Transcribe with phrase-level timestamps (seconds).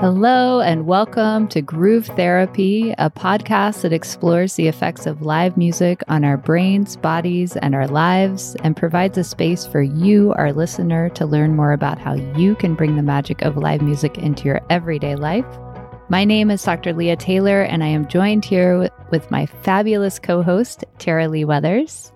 [0.00, 6.04] Hello, and welcome to Groove Therapy, a podcast that explores the effects of live music
[6.06, 11.08] on our brains, bodies, and our lives, and provides a space for you, our listener,
[11.10, 14.60] to learn more about how you can bring the magic of live music into your
[14.70, 15.44] everyday life.
[16.08, 16.92] My name is Dr.
[16.92, 22.12] Leah Taylor, and I am joined here with, my fabulous co host, Tara Lee Weathers.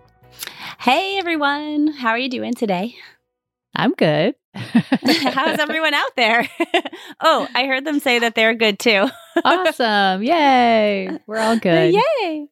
[0.79, 1.89] Hey, everyone.
[1.89, 2.94] How are you doing today?
[3.75, 4.35] I'm good.
[4.54, 6.46] How's everyone out there?
[7.21, 9.08] oh, I heard them say that they're good too.
[9.45, 10.22] awesome.
[10.22, 11.18] Yay.
[11.26, 11.95] We're all good.
[11.95, 12.46] Yay.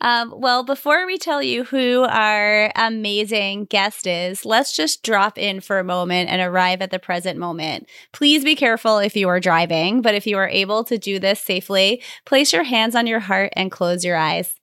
[0.00, 5.60] Um, well, before we tell you who our amazing guest is, let's just drop in
[5.60, 7.88] for a moment and arrive at the present moment.
[8.12, 11.40] Please be careful if you are driving, but if you are able to do this
[11.40, 14.54] safely, place your hands on your heart and close your eyes.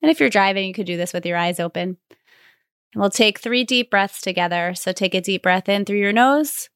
[0.00, 1.98] And if you're driving, you could do this with your eyes open.
[2.94, 4.74] We'll take three deep breaths together.
[4.74, 6.68] So take a deep breath in through your nose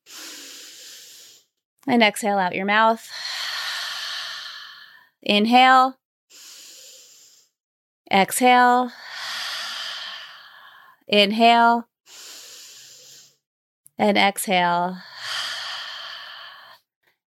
[1.86, 3.08] and exhale out your mouth.
[5.22, 5.98] Inhale,
[8.12, 8.90] exhale,
[11.06, 11.88] inhale,
[13.98, 14.98] and exhale.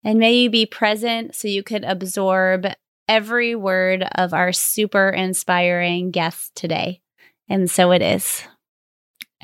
[0.03, 2.65] And may you be present so you can absorb
[3.07, 7.01] every word of our super inspiring guest today.
[7.49, 8.43] And so it is.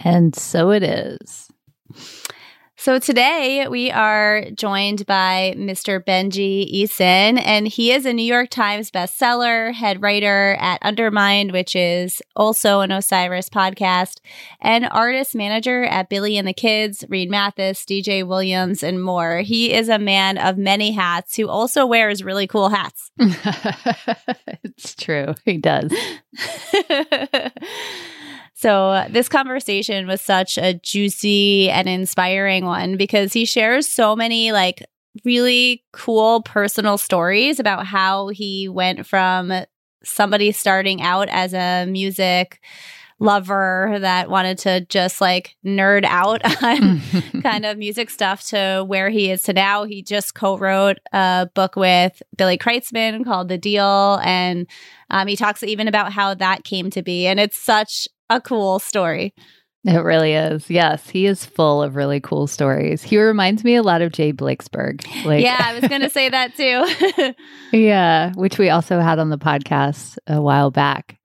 [0.04, 1.50] And so it is.
[2.80, 6.00] So today we are joined by Mr.
[6.02, 11.76] Benji Eisen, and he is a New York Times bestseller, head writer at Undermined, which
[11.76, 14.20] is also an Osiris podcast,
[14.62, 19.40] and artist manager at Billy and the Kids, Reed Mathis, DJ Williams, and more.
[19.40, 23.12] He is a man of many hats who also wears really cool hats.
[24.64, 25.34] it's true.
[25.46, 25.92] He does.
[28.60, 34.16] So, uh, this conversation was such a juicy and inspiring one because he shares so
[34.16, 34.84] many like
[35.24, 39.54] really cool personal stories about how he went from
[40.04, 42.60] somebody starting out as a music
[43.20, 47.00] lover that wanted to just like nerd out on
[47.44, 49.84] kind of music stuff to where he is to now.
[49.84, 54.68] He just co-wrote a book with Billy Kreutzmann called The Deal, and
[55.12, 57.28] um, he talks even about how that came to be.
[57.28, 59.34] And it's such a cool story.
[59.88, 60.70] It really is.
[60.70, 63.04] Yes, he is full of really cool stories.
[63.04, 65.06] He reminds me a lot of Jay Blakesberg.
[65.24, 67.34] Like, yeah, I was going to say that too.
[67.78, 71.18] yeah, which we also had on the podcast a while back.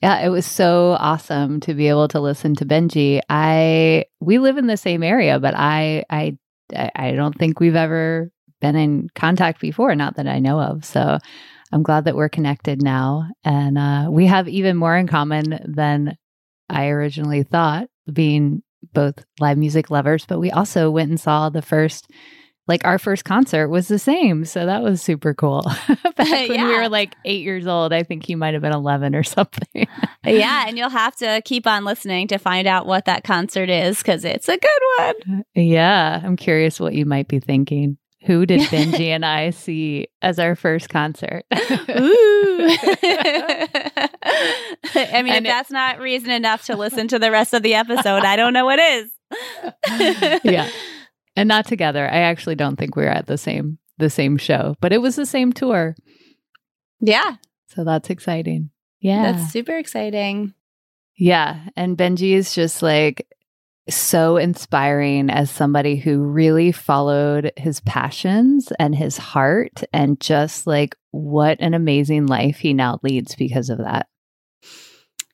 [0.00, 3.20] Yeah, it was so awesome to be able to listen to Benji.
[3.28, 6.38] I we live in the same area, but I I
[6.94, 8.30] I don't think we've ever
[8.60, 10.84] been in contact before, not that I know of.
[10.84, 11.18] So
[11.72, 16.16] I'm glad that we're connected now, and uh, we have even more in common than
[16.68, 18.62] I originally thought, being
[18.92, 22.10] both live music lovers, but we also went and saw the first
[22.68, 24.44] like our first concert was the same.
[24.44, 25.62] So that was super cool.
[26.16, 29.14] Back when we were like eight years old, I think he might have been 11
[29.14, 29.88] or something.
[30.24, 30.68] yeah.
[30.68, 34.24] And you'll have to keep on listening to find out what that concert is because
[34.24, 35.44] it's a good one.
[35.54, 36.20] Yeah.
[36.22, 37.97] I'm curious what you might be thinking.
[38.22, 41.44] Who did Benji and I see as our first concert?
[41.52, 41.58] Ooh.
[44.94, 47.62] I mean, and if it, that's not reason enough to listen to the rest of
[47.62, 49.10] the episode, I don't know what is.
[50.44, 50.68] yeah.
[51.36, 52.04] And not together.
[52.04, 55.16] I actually don't think we were at the same the same show, but it was
[55.16, 55.96] the same tour.
[57.00, 57.36] Yeah.
[57.66, 58.70] So that's exciting.
[59.00, 59.32] Yeah.
[59.32, 60.54] That's super exciting.
[61.16, 61.60] Yeah.
[61.76, 63.26] And Benji is just like
[63.88, 70.94] so inspiring as somebody who really followed his passions and his heart and just like
[71.10, 74.08] what an amazing life he now leads because of that.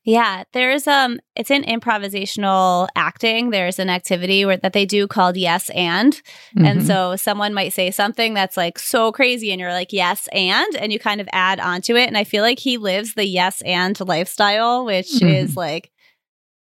[0.06, 3.48] Yeah, there's um it's in improvisational acting.
[3.48, 6.12] There's an activity where that they do called yes and.
[6.12, 6.65] Mm-hmm.
[6.65, 10.76] And so someone might say something that's like so crazy and you're like yes and
[10.76, 13.62] and you kind of add onto it and I feel like he lives the yes
[13.62, 15.26] and lifestyle which mm-hmm.
[15.26, 15.91] is like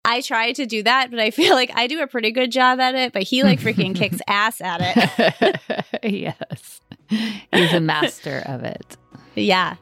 [0.04, 2.78] I try to do that, but I feel like I do a pretty good job
[2.81, 5.82] at it, but he like freaking kicks ass at it.
[6.02, 6.81] yes.
[7.08, 8.96] He's a master of it.
[9.34, 9.76] Yeah.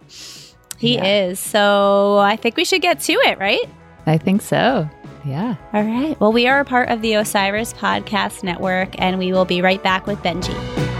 [0.78, 1.26] He yeah.
[1.26, 1.40] is.
[1.40, 3.68] So I think we should get to it, right?
[4.06, 4.88] I think so.
[5.24, 5.56] Yeah.
[5.72, 6.18] All right.
[6.20, 9.82] Well, we are a part of the Osiris Podcast Network, and we will be right
[9.82, 10.91] back with Benji.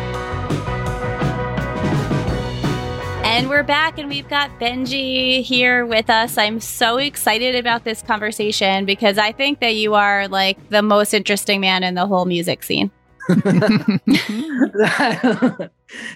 [3.33, 6.37] And we're back, and we've got Benji here with us.
[6.37, 11.15] I'm so excited about this conversation because I think that you are like the most
[11.15, 12.91] interesting man in the whole music scene.
[13.29, 14.03] that,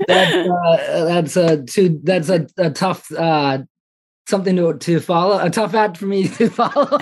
[0.06, 3.60] uh, that's a too, that's a, a tough uh,
[4.28, 5.38] something to to follow.
[5.42, 6.98] A tough act for me to follow.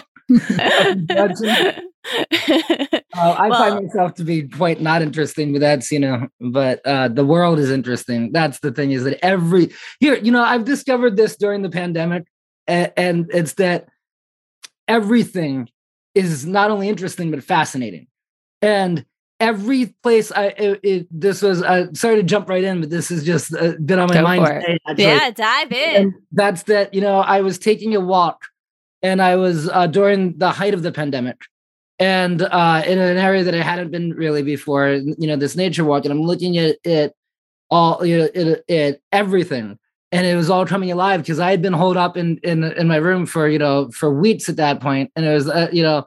[3.17, 6.81] Uh, I well, find myself to be quite not interesting, but that's you know, but
[6.85, 8.33] uh, the world is interesting.
[8.33, 12.25] That's the thing is that every here, you know, I've discovered this during the pandemic,
[12.67, 13.89] and, and it's that
[14.87, 15.69] everything
[16.15, 18.07] is not only interesting but fascinating,
[18.61, 19.07] and
[19.41, 23.11] every place I it, it, this was uh, sorry to jump right in, but this
[23.11, 24.65] is just a bit on my Go mind.
[24.89, 25.97] Today, yeah, dive in.
[25.97, 26.95] And that's that.
[26.95, 28.47] You know, I was taking a walk,
[29.05, 31.43] and I was uh, during the height of the pandemic,
[31.99, 34.89] and uh, in an area that I hadn't been really before.
[34.89, 37.15] You know, this nature walk, and I'm looking at it
[37.71, 39.79] all, you know, it, it everything.
[40.11, 42.89] And it was all coming alive because I had been holed up in, in in
[42.89, 45.83] my room for you know for weeks at that point, and it was uh, you
[45.83, 46.05] know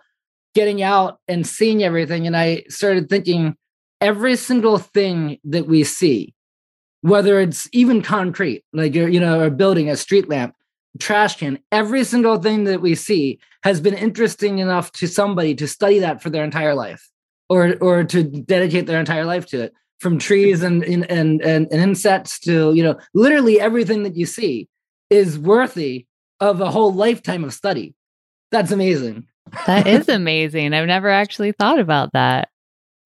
[0.55, 2.25] getting out and seeing everything.
[2.25, 3.55] And I started thinking
[4.01, 6.33] every single thing that we see,
[7.01, 10.55] whether it's even concrete, like you know, a building, a street lamp,
[10.97, 15.67] trash can, every single thing that we see has been interesting enough to somebody to
[15.67, 17.09] study that for their entire life
[17.49, 19.73] or or to dedicate their entire life to it.
[19.99, 24.67] From trees and and and, and insects to you know, literally everything that you see
[25.09, 26.05] is worthy
[26.39, 27.95] of a whole lifetime of study.
[28.51, 29.27] That's amazing
[29.65, 30.73] that is amazing.
[30.73, 32.49] I've never actually thought about that.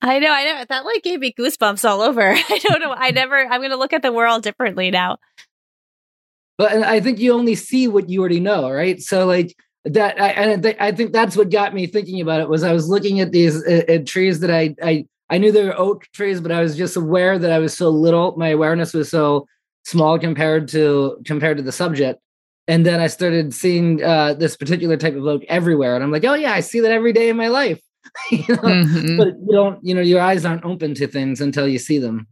[0.01, 0.65] I know, I know.
[0.67, 2.21] That like gave me goosebumps all over.
[2.31, 2.93] I don't know.
[2.95, 5.17] I never I'm gonna look at the world differently now.
[6.61, 9.01] But and I think you only see what you already know, right?
[9.01, 12.49] So like that I I, th- I think that's what got me thinking about it
[12.49, 15.65] was I was looking at these uh, uh, trees that I I I knew they
[15.65, 18.37] were oak trees, but I was just aware that I was so little.
[18.37, 19.47] My awareness was so
[19.85, 22.19] small compared to compared to the subject
[22.67, 26.25] and then I started seeing uh, this particular type of oak everywhere, and I'm like,
[26.25, 27.81] oh yeah, I see that every day in my life.
[28.31, 28.55] you know?
[28.57, 29.17] mm-hmm.
[29.17, 32.27] But you don't, you know, your eyes aren't open to things until you see them.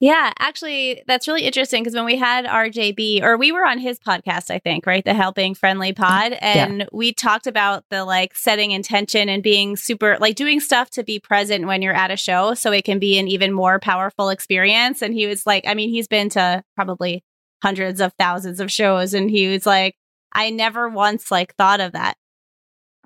[0.00, 3.98] Yeah, actually, that's really interesting because when we had RJB, or we were on his
[3.98, 5.04] podcast, I think, right?
[5.04, 6.32] The Helping Friendly Pod.
[6.40, 6.86] And yeah.
[6.92, 11.20] we talked about the like setting intention and being super, like doing stuff to be
[11.20, 15.00] present when you're at a show so it can be an even more powerful experience.
[15.00, 17.24] And he was like, I mean, he's been to probably
[17.64, 19.96] hundreds of thousands of shows and he was like
[20.34, 22.14] i never once like thought of that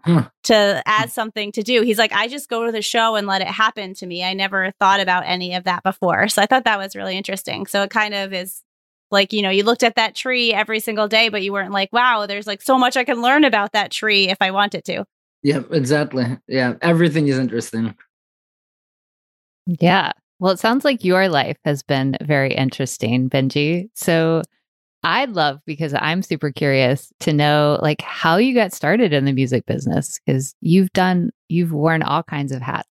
[0.05, 0.29] huh.
[0.45, 1.83] to add something to do.
[1.83, 4.25] He's like i just go to the show and let it happen to me.
[4.25, 6.29] I never thought about any of that before.
[6.29, 7.67] So i thought that was really interesting.
[7.67, 8.63] So it kind of is
[9.11, 11.91] like you know you looked at that tree every single day but you weren't like
[11.95, 15.05] wow there's like so much i can learn about that tree if i wanted to.
[15.43, 16.39] Yeah exactly.
[16.47, 17.95] Yeah everything is interesting.
[19.81, 20.13] Yeah.
[20.41, 23.91] Well, it sounds like your life has been very interesting, Benji.
[23.95, 24.43] So
[25.03, 29.33] I'd love, because I'm super curious to know like how you got started in the
[29.33, 32.87] music business because you've done, you've worn all kinds of hats.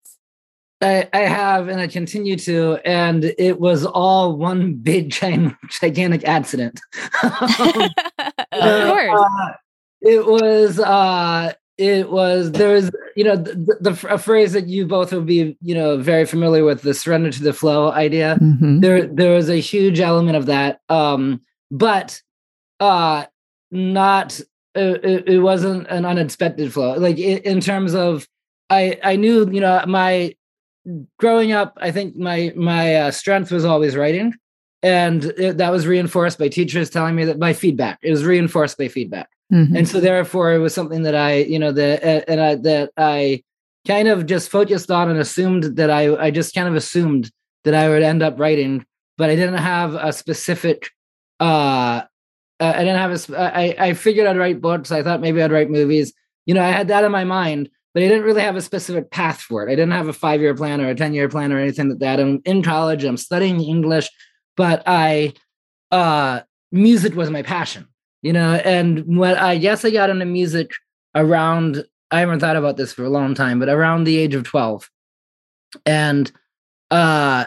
[0.80, 5.09] I, I, have, and I continue to, and it was all one big,
[5.69, 6.80] gigantic accident.
[7.24, 7.39] of
[8.51, 9.21] course.
[9.21, 9.54] Uh,
[10.01, 14.86] it was uh it was there was you know the, the a phrase that you
[14.86, 18.80] both would be you know very familiar with the surrender to the flow idea mm-hmm.
[18.80, 21.42] there there was a huge element of that um
[21.72, 22.22] but
[22.80, 23.25] uh
[23.72, 24.40] not
[24.75, 28.28] it, it wasn't an unexpected flow like in, terms of
[28.69, 30.34] i i knew you know my
[31.19, 34.34] growing up i think my my uh, strength was always writing
[34.84, 38.78] and it, that was reinforced by teachers telling me that by feedback it was reinforced
[38.78, 39.78] by feedback Mm-hmm.
[39.78, 43.44] And so therefore it was something that I, you know, that and I that I
[43.88, 47.31] kind of just focused on and assumed that I I just kind of assumed
[47.64, 48.86] that I would end up writing,
[49.18, 50.90] but I didn't have a specific
[51.40, 52.02] uh
[52.60, 54.92] I didn't have a I I figured I'd write books.
[54.92, 56.14] I thought maybe I'd write movies.
[56.46, 59.12] You know, I had that in my mind, but I didn't really have a specific
[59.12, 59.72] path for it.
[59.72, 62.20] I didn't have a 5-year plan or a 10-year plan or anything like that.
[62.20, 64.10] I'm in college, I'm studying English,
[64.56, 65.34] but I
[65.92, 66.42] uh
[66.72, 67.88] music was my passion
[68.22, 70.72] you know and when i guess i got into music
[71.16, 74.44] around i haven't thought about this for a long time but around the age of
[74.44, 74.90] 12
[75.86, 76.32] and
[76.92, 77.46] uh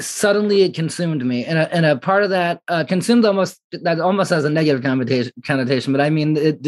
[0.00, 4.00] suddenly it consumed me and a, and a part of that uh, consumed almost that
[4.00, 6.66] almost has a negative connotation connotation but i mean it,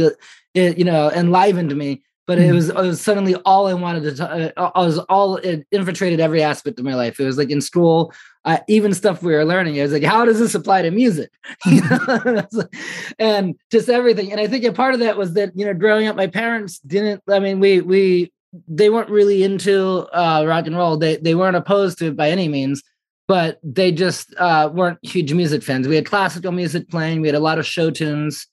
[0.55, 2.57] it you know enlivened me but it hmm.
[2.57, 4.15] was, it was suddenly all I wanted to.
[4.17, 7.21] T- uh, I was all it infiltrated every aspect of my life.
[7.21, 8.13] It was like in school,
[8.45, 9.77] uh, even stuff we were learning.
[9.77, 11.31] It was like, how does this apply to music?
[13.19, 14.33] and just everything.
[14.33, 16.81] And I think a part of that was that you know, growing up, my parents
[16.81, 17.23] didn't.
[17.31, 18.33] I mean, we we
[18.67, 20.97] they weren't really into uh, rock and roll.
[20.97, 22.83] They they weren't opposed to it by any means,
[23.29, 25.89] but they just uh, weren't huge music fans.
[25.89, 27.21] We had classical music playing.
[27.21, 28.47] We had a lot of show tunes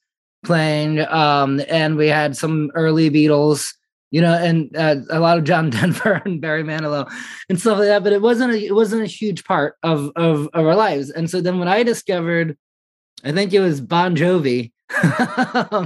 [0.44, 3.74] playing, um, and we had some early Beatles,
[4.12, 7.12] you know, and uh, a lot of John Denver and Barry Manilow
[7.50, 8.04] and stuff like that.
[8.04, 11.10] But it wasn't a, it wasn't a huge part of, of of our lives.
[11.10, 12.58] And so then when I discovered,
[13.24, 14.72] I think it was Bon Jovi.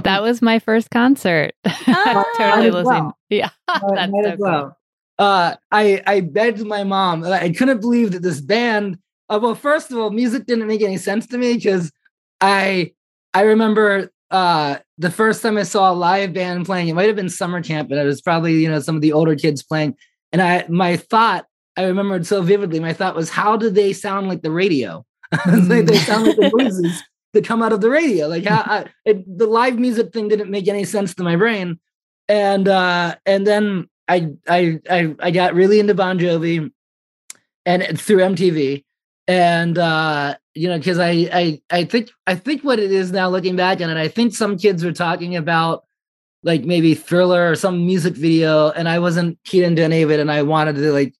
[0.04, 1.52] that was my first concert.
[1.90, 3.04] Ah, totally listening.
[3.04, 3.18] Well.
[3.28, 4.77] Yeah, that's so well.
[5.18, 7.24] Uh, I I begged my mom.
[7.24, 8.98] I couldn't believe that this band.
[9.30, 11.92] Uh, well, first of all, music didn't make any sense to me because
[12.40, 12.92] I
[13.34, 16.88] I remember uh, the first time I saw a live band playing.
[16.88, 19.12] It might have been summer camp, and it was probably you know some of the
[19.12, 19.96] older kids playing.
[20.32, 21.46] And I my thought
[21.78, 22.80] I remembered so vividly.
[22.80, 25.06] My thought was, how do they sound like the radio?
[25.46, 28.26] they, they sound like the noises that come out of the radio.
[28.26, 31.78] Like how, I, it, the live music thing didn't make any sense to my brain.
[32.28, 36.70] And uh, and then I I I I got really into Bon Jovi,
[37.66, 38.84] and through MTV,
[39.26, 43.28] and uh, you know, because I I I think I think what it is now,
[43.28, 45.84] looking back on it, I think some kids were talking about
[46.42, 50.20] like maybe Thriller or some music video, and I wasn't keen into any of it,
[50.20, 51.14] and I wanted to like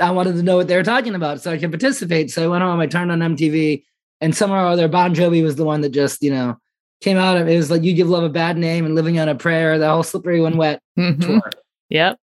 [0.00, 2.30] I wanted to know what they were talking about so I could participate.
[2.30, 3.82] So I went home, I turned on MTV,
[4.20, 6.56] and somewhere or other, Bon Jovi was the one that just, you know,
[7.00, 9.28] came out of it was like You Give Love a Bad Name and Living on
[9.28, 11.20] a Prayer, the whole Slippery When Wet mm-hmm.
[11.20, 11.50] tour.
[11.90, 12.18] Yep.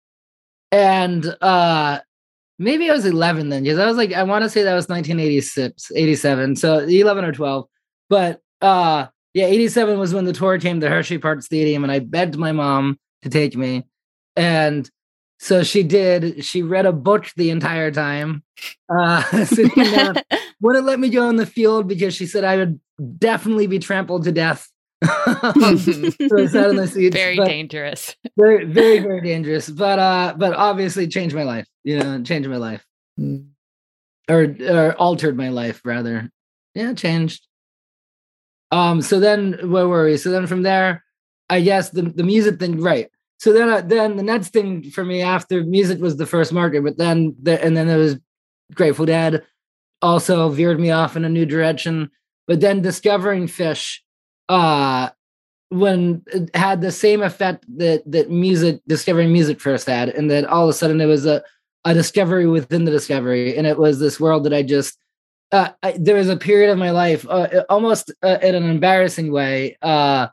[0.70, 2.00] And uh
[2.58, 4.88] maybe I was 11 then, because I was like, I want to say that was
[4.88, 6.56] 1986, 87.
[6.56, 7.66] So 11 or 12.
[8.08, 12.00] But uh yeah, 87 was when the tour came to Hershey Park Stadium, and I
[12.00, 13.84] begged my mom to take me.
[14.36, 14.90] And
[15.38, 16.44] so she did.
[16.44, 18.44] She read a book the entire time.
[18.88, 19.22] Uh,
[20.60, 22.80] wouldn't let me go in the field because she said I would
[23.18, 24.68] definitely be trampled to death.
[25.02, 27.14] So sat in the seats.
[27.14, 28.14] Very dangerous.
[28.36, 29.68] Very, very, very dangerous.
[29.68, 31.66] But uh, but obviously changed my life.
[31.84, 32.84] You know, changed my life,
[33.18, 33.46] mm.
[34.28, 36.30] or or altered my life rather.
[36.74, 37.46] Yeah, changed.
[38.70, 39.02] Um.
[39.02, 40.16] So then, where were we?
[40.16, 41.04] So then, from there,
[41.50, 43.08] I guess the the music thing, right?
[43.42, 46.84] so then, uh, then the next thing for me after music was the first market,
[46.84, 48.16] but then the, and then there was
[48.72, 49.42] Grateful Dead,
[50.00, 52.08] also veered me off in a new direction.
[52.46, 53.98] But then discovering Phish,
[54.52, 55.08] uh,
[55.70, 60.44] when it had the same effect that that music discovering music first had, and that
[60.44, 61.42] all of a sudden it was a
[61.86, 64.98] a discovery within the discovery, and it was this world that I just
[65.52, 69.32] uh, I, there was a period of my life, uh, almost uh, in an embarrassing
[69.32, 70.28] way, uh,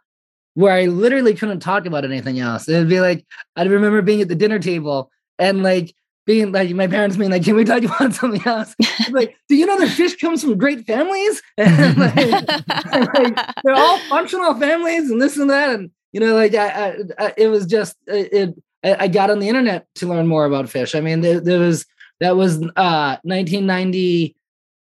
[0.53, 2.67] where I literally couldn't talk about anything else.
[2.67, 5.95] It'd be like I remember being at the dinner table and like
[6.29, 8.75] being like my parents being like, "Can we talk about something else?"
[9.09, 11.41] like, do you know that Phish comes from great families?
[11.57, 12.15] And like,
[13.15, 16.95] like, they're all functional families and this and that, and you know, like I, I,
[17.17, 18.53] I it was just it.
[18.83, 20.95] I got on the internet to learn more about Phish.
[20.95, 21.88] I mean, there, there was
[22.19, 24.36] that was uh 1990.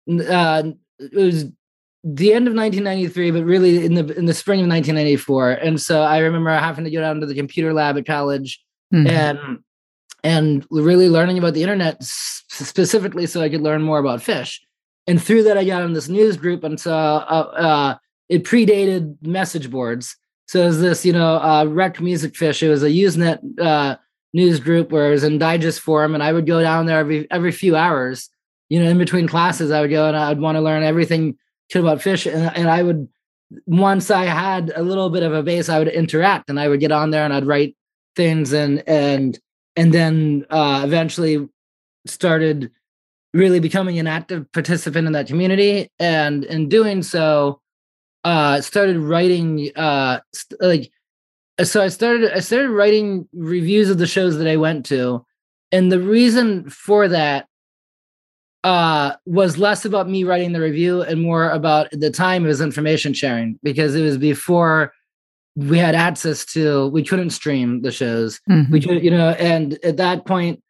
[0.08, 0.64] Uh,
[1.00, 1.44] it was
[2.06, 5.52] the end of 1993, but really in the in the spring of 1994.
[5.52, 8.64] And so I remember having to go down to the computer lab at college
[8.94, 9.08] mm-hmm.
[9.08, 9.60] and
[10.26, 14.60] and really learning about the internet specifically so I could learn more about Phish.
[15.06, 17.96] And through that, I got in this news group, and so uh, uh,
[18.28, 20.18] it predated message boards.
[20.48, 22.64] So it was this, you know, uh, Rec Music Phish.
[22.64, 23.98] It was a Usenet uh,
[24.34, 27.30] news group where it was in digest form, and I would go down there every
[27.30, 28.30] every few hours.
[28.70, 31.38] You know, in between classes, I would go and I'd want to learn everything
[31.76, 33.08] about Phish, and, and I would
[33.68, 36.80] once I had a little bit of a base, I would interact and I would
[36.80, 37.76] get on there and I'd write
[38.16, 39.38] things and and
[39.76, 41.48] and then uh, eventually
[42.06, 42.72] started
[43.34, 45.90] really becoming an active participant in that community.
[46.00, 47.62] And in doing so
[48.24, 50.92] uh started writing uh st- like
[51.64, 55.24] so i started i started writing reviews of the shows that i went to.
[55.72, 57.48] And the reason for that
[58.66, 62.62] uh, was less about me writing the review and more about the time it was
[62.62, 64.92] information sharing because it was before
[65.56, 68.72] we had access to we couldn't stream the shows mm-hmm.
[68.72, 70.62] we could you know and at that point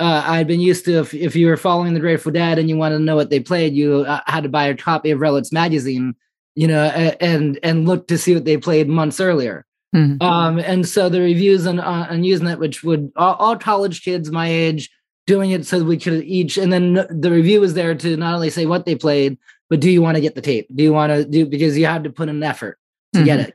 [0.00, 2.76] uh, I'd been used to if, if you were following the Grateful Dead and you
[2.78, 5.52] wanted to know what they played, you uh, had to buy a copy of Relix
[5.52, 6.14] magazine,
[6.54, 9.66] you know, and and look to see what they played months earlier.
[9.94, 10.22] Mm-hmm.
[10.22, 14.48] Um, and so the reviews on on Usenet, which would all, all college kids my
[14.48, 14.88] age
[15.26, 18.50] doing it so we could each and then the review was there to not only
[18.50, 21.12] say what they played but do you want to get the tape do you want
[21.12, 22.78] to do because you had to put in an effort
[23.12, 23.26] to mm-hmm.
[23.26, 23.54] get it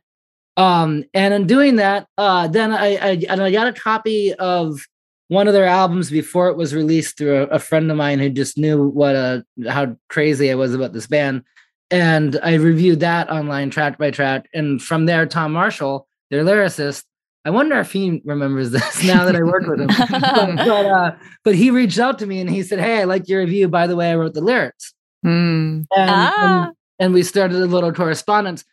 [0.57, 4.79] um and in doing that uh then I, I and i got a copy of
[5.27, 8.29] one of their albums before it was released through a, a friend of mine who
[8.29, 11.43] just knew what a how crazy i was about this band
[11.91, 17.03] and i reviewed that online track by track and from there tom marshall their lyricist
[17.45, 19.87] I wonder if he remembers this now that I work with him.
[19.87, 20.09] but,
[20.55, 23.41] but, uh, but, he reached out to me and he said, Hey, I like your
[23.41, 23.67] review.
[23.67, 24.93] By the way, I wrote the lyrics.
[25.23, 25.85] Mm.
[25.95, 26.65] And, ah.
[26.65, 28.65] and, and, we started a little correspondence.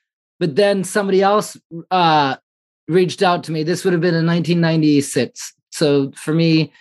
[0.43, 1.57] But then somebody else
[1.93, 2.35] uh,
[2.89, 3.63] reached out to me.
[3.63, 5.55] This would have been in 1996.
[5.71, 6.73] So for me,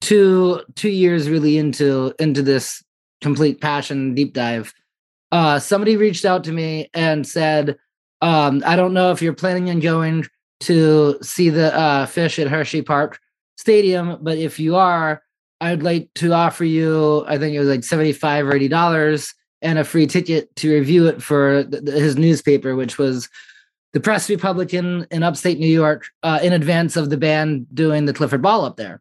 [0.00, 2.82] two two years really into into this
[3.20, 4.72] complete passion deep dive.
[5.30, 7.76] Uh, somebody reached out to me and said,
[8.22, 10.24] um, I don't know if you're planning on going
[10.60, 13.18] to see the uh, Phish at Hershey Park
[13.58, 15.22] stadium, but if you are,
[15.60, 19.84] I'd like to offer you, I think it was like 75 or $80 and a
[19.84, 23.28] free ticket to review it for th- his newspaper, which was
[23.92, 28.12] the Press Republican in upstate New York, uh, in advance of the band doing the
[28.12, 29.00] Clifford Ball up there.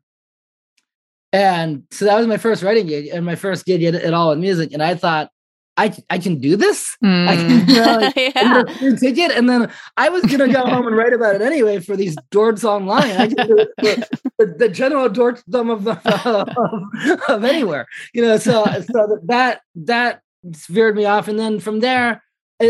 [1.34, 4.32] And so that was my first writing gig and my first gig at, at all
[4.32, 4.74] in music.
[4.74, 5.32] And I thought,
[5.78, 6.98] I, I can do this.
[7.04, 7.28] Mm.
[7.28, 8.16] I can you know, like,
[8.82, 8.96] yeah.
[8.98, 12.16] ticket, and then I was gonna go home and write about it anyway for these
[12.30, 13.12] dorks online.
[13.12, 13.68] I can do
[14.38, 15.88] for the, the general dorkdom of,
[17.08, 18.38] of, of anywhere, you know.
[18.38, 22.24] So so that that veered me off, and then from there,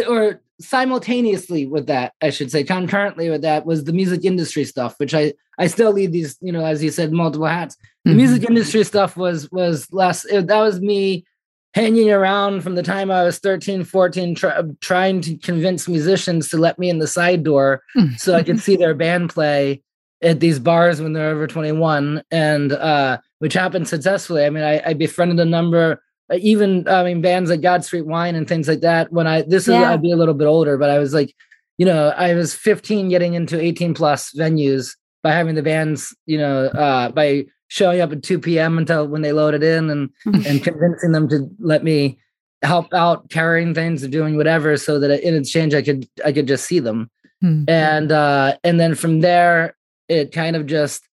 [0.08, 4.96] or simultaneously with that, I should say, concurrently with that was the music industry stuff,
[5.00, 7.78] which I I still lead these, you know, as you said, multiple hats.
[8.06, 8.18] The mm-hmm.
[8.18, 10.26] music industry stuff was was less.
[10.26, 11.26] It, that was me
[11.74, 16.58] hanging around from the time I was 13, 14, try, trying to convince musicians to
[16.58, 17.82] let me in the side door
[18.18, 19.82] so I could see their band play
[20.22, 24.46] at these bars when they're over 21, and uh, which happened successfully.
[24.46, 26.04] I mean, I, I befriended a number,
[26.40, 29.12] even I mean, bands like God Street Wine and things like that.
[29.12, 29.92] When I this is yeah.
[29.92, 31.36] I'd be a little bit older, but I was like,
[31.78, 36.38] you know, I was 15 getting into 18 plus venues by having the bands, you
[36.38, 38.78] know, uh, by showing up at 2 p.m.
[38.78, 40.10] until when they loaded in and
[40.46, 42.20] and convincing them to let me
[42.64, 46.48] help out carrying things or doing whatever so that in exchange I could I could
[46.48, 47.10] just see them.
[47.44, 47.70] Mm-hmm.
[47.70, 49.76] And uh and then from there
[50.08, 51.08] it kind of just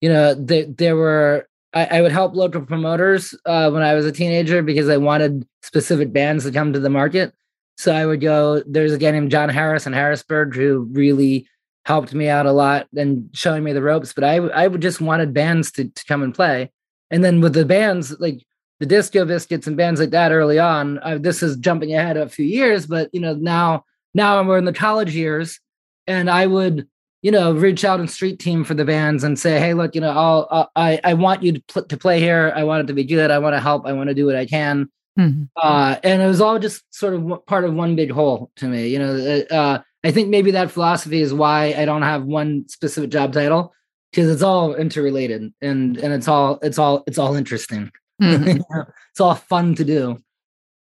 [0.00, 4.04] you know they, there were I, I, would help local promoters uh, when I was
[4.04, 7.32] a teenager because I wanted specific bands to come to the market.
[7.76, 8.62] So I would go.
[8.66, 11.48] There's a guy named John Harris in Harrisburg who really
[11.84, 14.12] helped me out a lot and showing me the ropes.
[14.12, 16.70] But I I would just wanted bands to, to come and play.
[17.10, 18.44] And then with the bands like
[18.78, 22.28] the Disco Biscuits and bands like that early on, I, this is jumping ahead a
[22.28, 25.58] few years, but you know now now we're in the college years,
[26.06, 26.86] and I would
[27.22, 30.00] you know reach out and street team for the bands and say, hey, look, you
[30.00, 32.52] know, I'll, I'll i I want you to pl- to play here.
[32.54, 33.30] I want it to be good.
[33.30, 33.86] I want to help.
[33.86, 34.90] I want to do what I can.
[35.18, 35.44] Mm-hmm.
[35.56, 38.88] Uh, and it was all just sort of part of one big whole to me.
[38.88, 43.10] You know, uh, I think maybe that philosophy is why I don't have one specific
[43.10, 43.72] job title
[44.10, 47.90] because it's all interrelated and and it's all it's all it's all interesting.
[48.20, 48.60] Mm-hmm.
[49.10, 50.18] it's all fun to do.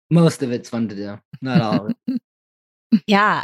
[0.09, 2.21] Most of it's fun to do, not all of it.
[3.07, 3.43] yeah.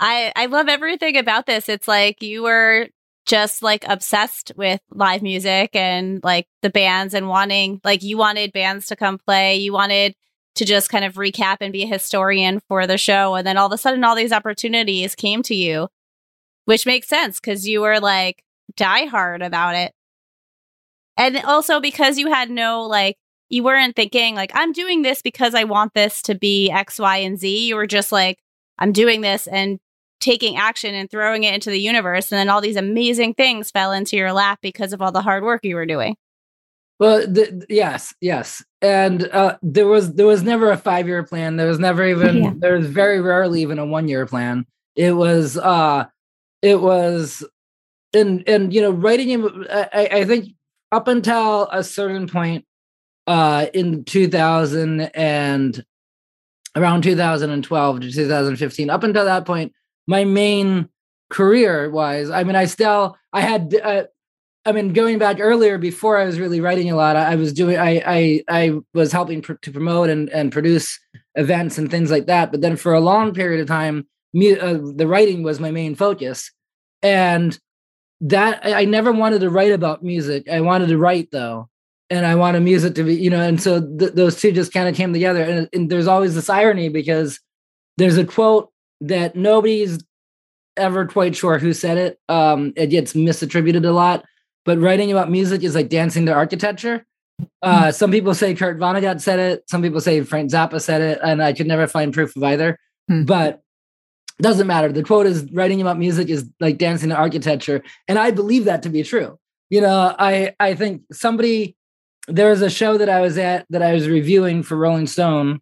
[0.00, 1.68] I I love everything about this.
[1.68, 2.88] It's like you were
[3.26, 8.52] just like obsessed with live music and like the bands and wanting like you wanted
[8.52, 9.56] bands to come play.
[9.56, 10.14] You wanted
[10.56, 13.34] to just kind of recap and be a historian for the show.
[13.34, 15.88] And then all of a sudden, all these opportunities came to you,
[16.64, 18.42] which makes sense because you were like
[18.76, 19.92] diehard about it.
[21.16, 23.16] And also because you had no, like,
[23.48, 27.18] you weren't thinking, like, I'm doing this because I want this to be X, Y,
[27.18, 27.68] and Z.
[27.68, 28.38] You were just like,
[28.78, 29.78] I'm doing this and
[30.26, 32.32] taking action and throwing it into the universe.
[32.32, 35.44] And then all these amazing things fell into your lap because of all the hard
[35.44, 36.16] work you were doing.
[36.98, 41.56] Well, the, yes, yes, and uh, there was there was never a five year plan.
[41.56, 42.52] There was never even yeah.
[42.56, 44.64] there was very rarely even a one year plan.
[44.94, 46.06] It was uh,
[46.62, 47.44] it was,
[48.14, 49.66] and and you know, writing.
[49.70, 50.54] I, I think
[50.90, 52.64] up until a certain point,
[53.26, 55.84] uh, in two thousand and
[56.76, 59.72] around 2012 to 2015, up until that point,
[60.06, 60.88] my main
[61.30, 64.04] career wise, I mean, I still I had uh,
[64.66, 67.78] I mean, going back earlier, before I was really writing a lot, I, was doing,
[67.78, 70.98] I, I, I was helping pr- to promote and, and produce
[71.36, 72.50] events and things like that.
[72.50, 75.94] But then for a long period of time, me, uh, the writing was my main
[75.94, 76.50] focus,
[77.00, 77.56] and
[78.20, 80.48] that I, I never wanted to write about music.
[80.50, 81.68] I wanted to write though,
[82.10, 84.88] and I wanted music to be, you know, and so th- those two just kind
[84.88, 85.42] of came together.
[85.42, 87.38] And, and there's always this irony because
[87.98, 90.02] there's a quote that nobody's
[90.76, 92.20] ever quite sure who said it.
[92.28, 94.24] Um, it gets misattributed a lot
[94.66, 97.06] but writing about music is like dancing to architecture.
[97.62, 97.90] Uh, mm-hmm.
[97.92, 99.70] some people say Kurt Vonnegut said it.
[99.70, 102.78] Some people say Frank Zappa said it, and I could never find proof of either.
[103.10, 103.24] Mm-hmm.
[103.24, 103.62] But
[104.38, 104.92] doesn't matter.
[104.92, 108.82] The quote is writing about music is like dancing to architecture, and I believe that
[108.82, 109.38] to be true.
[109.70, 111.76] You know, I I think somebody
[112.28, 115.60] there was a show that I was at that I was reviewing for Rolling Stone.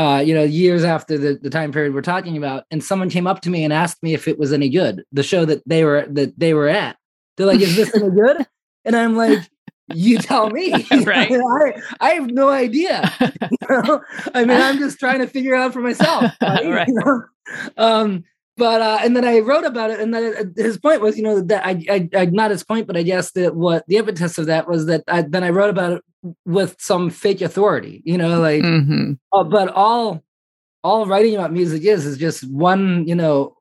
[0.00, 3.26] Uh, you know, years after the, the time period we're talking about, and someone came
[3.26, 5.04] up to me and asked me if it was any good.
[5.12, 6.96] The show that they were that they were at,
[7.36, 8.46] they're like, "Is this any good?"
[8.86, 9.40] And I'm like,
[9.92, 10.72] "You tell me."
[11.04, 11.30] right?
[11.30, 13.12] I, I have no idea.
[13.20, 14.00] You know?
[14.34, 16.32] I mean, I'm just trying to figure it out for myself.
[16.40, 16.66] Right?
[16.66, 16.88] right.
[16.88, 17.22] You know?
[17.76, 18.24] um,
[18.56, 21.24] but uh, and then I wrote about it, and then uh, his point was, you
[21.24, 24.38] know, that I, I, I not his point, but I guess that what the impetus
[24.38, 26.04] of that was that I, then I wrote about it
[26.44, 29.12] with some fake authority, you know, like, mm-hmm.
[29.32, 30.22] uh, but all
[30.82, 33.56] all writing about music is is just one, you know,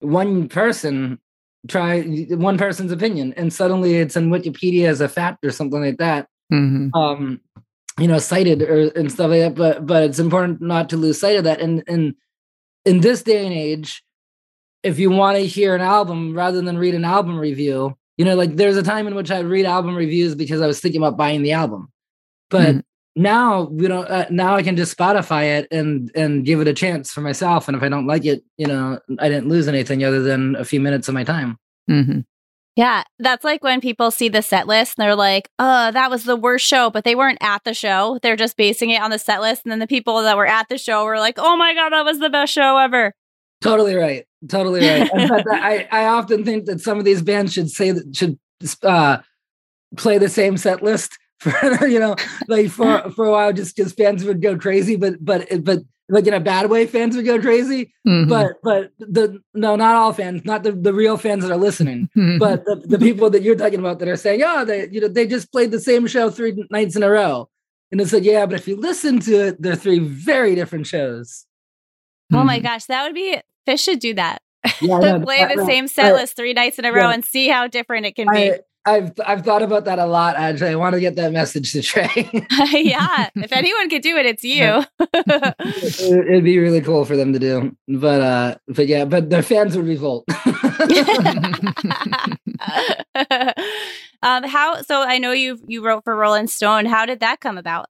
[0.00, 1.18] one person
[1.68, 5.98] try one person's opinion and suddenly it's in wikipedia as a fact or something like
[5.98, 6.88] that mm-hmm.
[6.96, 7.40] um
[8.00, 11.20] you know cited or and stuff like that but but it's important not to lose
[11.20, 12.14] sight of that and and
[12.84, 14.02] in this day and age
[14.82, 18.34] if you want to hear an album rather than read an album review you know
[18.34, 21.16] like there's a time in which i read album reviews because i was thinking about
[21.16, 21.91] buying the album
[22.52, 22.80] but mm-hmm.
[23.16, 26.74] now we don't uh, now i can just spotify it and and give it a
[26.74, 27.66] chance for myself.
[27.66, 30.64] And if i don't like it you know i didn't lose anything other than a
[30.64, 31.58] few minutes of my time.
[31.90, 32.20] Mm-hmm.
[32.76, 36.22] yeah that's like when people see the set list and they're like oh that was
[36.22, 38.20] the worst show but they weren't at the show.
[38.22, 39.62] They're just basing it on the set list.
[39.64, 42.04] And then the people that were at the show were like oh my god that
[42.04, 43.14] was the best show ever.
[43.62, 44.26] Totally right.
[44.48, 45.08] Totally right.
[45.52, 48.38] I, I often think that some of these bands should say that should
[48.82, 49.18] uh
[49.96, 52.16] play the same set list for you know
[52.48, 56.26] like for for a while just because fans would go crazy but but but like
[56.26, 58.28] in a bad way fans would go crazy mm-hmm.
[58.28, 62.08] but but the no not all fans not the, the real fans that are listening
[62.16, 62.38] mm-hmm.
[62.38, 65.08] but the, the people that you're talking about that are saying oh they you know
[65.08, 67.48] they just played the same show three nights in a row
[67.90, 71.46] and it's like yeah but if you listen to it they're three very different shows
[72.32, 72.46] oh mm-hmm.
[72.46, 74.42] my gosh that would be Phish should do that
[74.80, 77.14] yeah, play the same set list three nights in a row yeah.
[77.14, 80.36] and see how different it can be I, I've I've thought about that a lot.
[80.36, 82.28] Actually, I want to get that message to Trey.
[82.72, 84.82] yeah, if anyone could do it, it's you.
[86.28, 89.76] It'd be really cool for them to do, but uh, but yeah, but their fans
[89.76, 90.24] would revolt.
[94.22, 94.82] um, how?
[94.82, 96.86] So I know you you wrote for Rolling Stone.
[96.86, 97.86] How did that come about?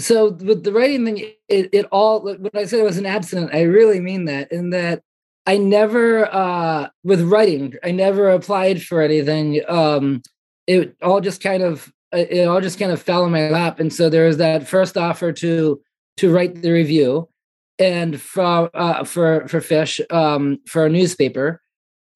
[0.00, 3.54] So with the writing thing, it, it all when I said it was an accident,
[3.54, 4.50] I really mean that.
[4.50, 5.04] In that
[5.46, 9.62] I never uh with writing, I never applied for anything.
[9.68, 10.22] Um
[10.66, 13.80] it all just kind of it all just kind of fell in my lap.
[13.80, 15.80] And so there was that first offer to
[16.18, 17.28] to write the review
[17.78, 21.62] and for uh for for Phish um for a newspaper.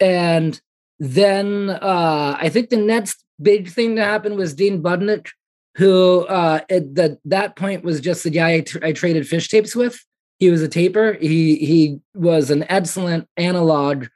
[0.00, 0.60] And
[0.98, 5.28] then uh I think the next big thing to happen was Dean Budnick,
[5.76, 9.48] who uh at the, that point was just the guy I, tr- I traded Phish
[9.48, 10.04] tapes with
[10.38, 11.14] he was a taper.
[11.14, 14.06] He he was an excellent analog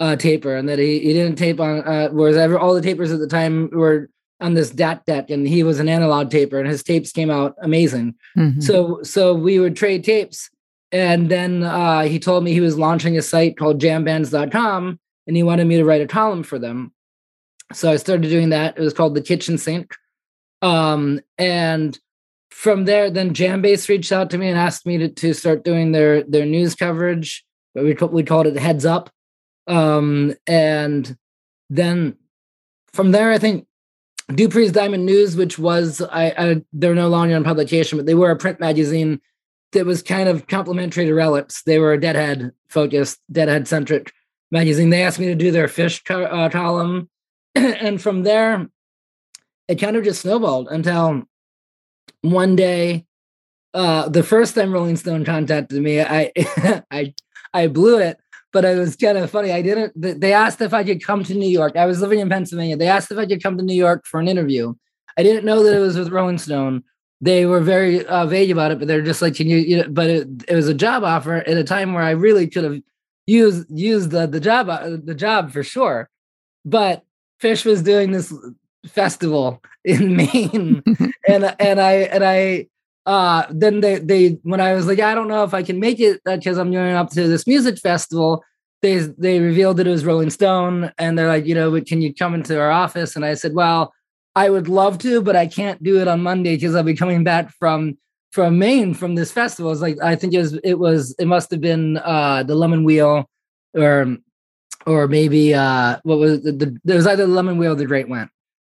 [0.00, 1.80] uh, taper, and that he, he didn't tape on.
[1.80, 5.46] Uh, whereas ever all the tapers at the time were on this DAT deck, and
[5.46, 8.14] he was an analog taper, and his tapes came out amazing.
[8.36, 8.60] Mm-hmm.
[8.60, 10.50] So so we would trade tapes,
[10.90, 15.42] and then uh, he told me he was launching a site called JamBands.com, and he
[15.42, 16.92] wanted me to write a column for them.
[17.72, 18.76] So I started doing that.
[18.76, 19.94] It was called the Kitchen Sink,
[20.60, 21.98] um, and
[22.52, 25.92] from there, then Jambase reached out to me and asked me to, to start doing
[25.92, 27.44] their their news coverage.
[27.74, 29.10] But We we called it Heads Up,
[29.66, 31.16] um, and
[31.70, 32.16] then
[32.92, 33.66] from there, I think
[34.28, 38.30] Dupree's Diamond News, which was I, I they're no longer in publication, but they were
[38.30, 39.20] a print magazine
[39.72, 41.64] that was kind of complementary to Relix.
[41.64, 44.12] They were a Deadhead focused, Deadhead centric
[44.50, 44.90] magazine.
[44.90, 47.08] They asked me to do their Phish co- uh, column,
[47.54, 48.68] and from there,
[49.68, 51.24] it kind of just snowballed until
[52.22, 53.06] one day,
[53.74, 56.32] uh, the first time Rolling Stone contacted me, I
[56.90, 57.14] I
[57.54, 58.18] I blew it,
[58.52, 59.52] but it was kind of funny.
[59.52, 59.92] I didn't.
[59.96, 61.76] They asked if I could come to New York.
[61.76, 62.76] I was living in Pennsylvania.
[62.76, 64.74] They asked if I could come to New York for an interview.
[65.16, 66.84] I didn't know that it was with Rolling Stone.
[67.20, 69.88] They were very uh, vague about it, but they're just like, "Can you?" you know,
[69.88, 72.80] but it, it was a job offer at a time where I really could have
[73.26, 76.10] used used the the job uh, the job for sure.
[76.64, 77.04] But
[77.42, 78.32] Phish was doing this
[78.86, 80.82] festival in Maine,
[81.28, 82.66] and and I and I
[83.06, 86.00] uh then they they when I was like I don't know if I can make
[86.00, 88.44] it because I'm going up to this music festival.
[88.82, 92.14] They they revealed that it was Rolling Stone, and they're like, you know, can you
[92.14, 93.14] come into our office?
[93.14, 93.92] And I said, well,
[94.34, 97.22] I would love to, but I can't do it on Monday because I'll be coming
[97.22, 97.96] back from
[98.32, 99.70] from Maine from this festival.
[99.70, 102.84] It's like I think it was it was it must have been uh the Lemon
[102.84, 103.28] Wheel
[103.74, 104.16] or
[104.86, 107.86] or maybe uh what was the, the there was either the Lemon Wheel or the
[107.86, 108.30] Great Went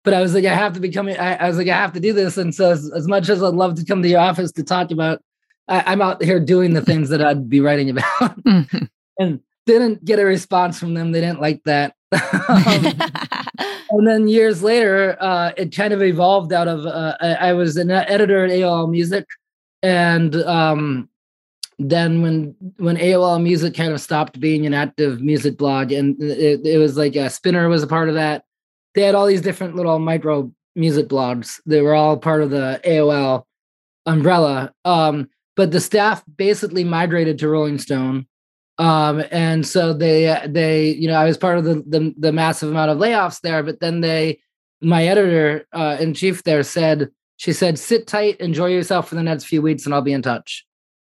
[0.05, 1.17] but I was like, I have to be coming.
[1.17, 2.37] I, I was like, I have to do this.
[2.37, 4.91] And so, as, as, much as I'd love to come to your office to talk
[4.91, 5.21] about,
[5.67, 8.05] I, am out here doing the things that I'd be writing about,
[8.43, 8.85] mm-hmm.
[9.19, 11.11] and didn't get a response from them.
[11.11, 11.95] They didn't like that.
[12.11, 12.85] um,
[13.89, 16.85] and then years later, uh, it kind of evolved out of.
[16.85, 19.25] Uh, I, I, was an editor at AOL Music,
[19.81, 21.09] and um,
[21.79, 26.65] then when when AOL Music kind of stopped being an active music blog, and it,
[26.65, 28.44] it was like a Spinner was a part of that
[28.95, 31.61] they had all these different little micro music blogs.
[31.65, 33.43] They were all part of the AOL
[34.05, 34.73] umbrella.
[34.83, 38.27] Um, but the staff basically migrated to Rolling Stone.
[38.77, 42.69] Um, and so they they you know I was part of the, the, the massive
[42.69, 44.39] amount of layoffs there, but then they
[44.81, 49.23] my editor uh, in chief there said she said sit tight, enjoy yourself for the
[49.23, 50.65] next few weeks, and I'll be in touch.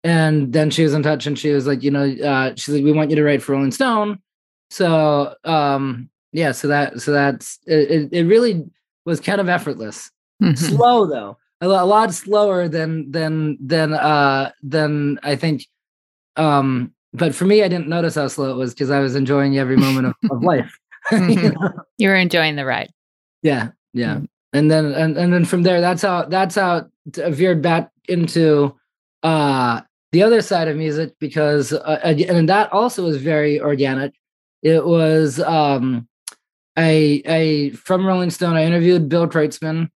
[0.04, 2.84] And then she was in touch, and she was like, you know, uh, she's like,
[2.84, 4.20] we want you to write for Rolling Stone.
[4.70, 8.64] so um yeah so that so that's it, it really
[9.04, 10.10] was kind of effortless
[10.42, 10.54] mm-hmm.
[10.54, 15.66] slow though a, a lot slower than than than uh than i think
[16.36, 19.58] um but for me i didn't notice how slow it was because i was enjoying
[19.58, 20.78] every moment of, of life
[21.12, 21.72] you, know?
[21.96, 22.90] you, were enjoying the ride
[23.42, 24.24] yeah yeah mm-hmm.
[24.52, 28.74] and then and, and then from there that's how that's how it veered back into
[29.22, 29.80] uh
[30.12, 34.12] the other side of music because uh, and that also was very organic
[34.62, 36.08] it was um
[36.78, 39.90] I I from Rolling Stone I interviewed Bill Kreutzmann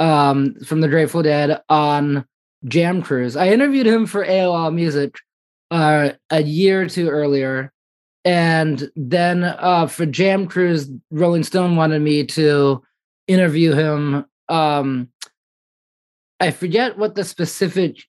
[0.00, 2.26] um from the Grateful Dead on
[2.66, 3.36] Jam Cruise.
[3.36, 5.14] I interviewed him for AOL Music
[5.70, 7.72] uh a year or two earlier
[8.24, 12.82] and then uh for Jam Cruise Rolling Stone wanted me to
[13.28, 15.08] interview him um
[16.40, 18.02] I forget what the specific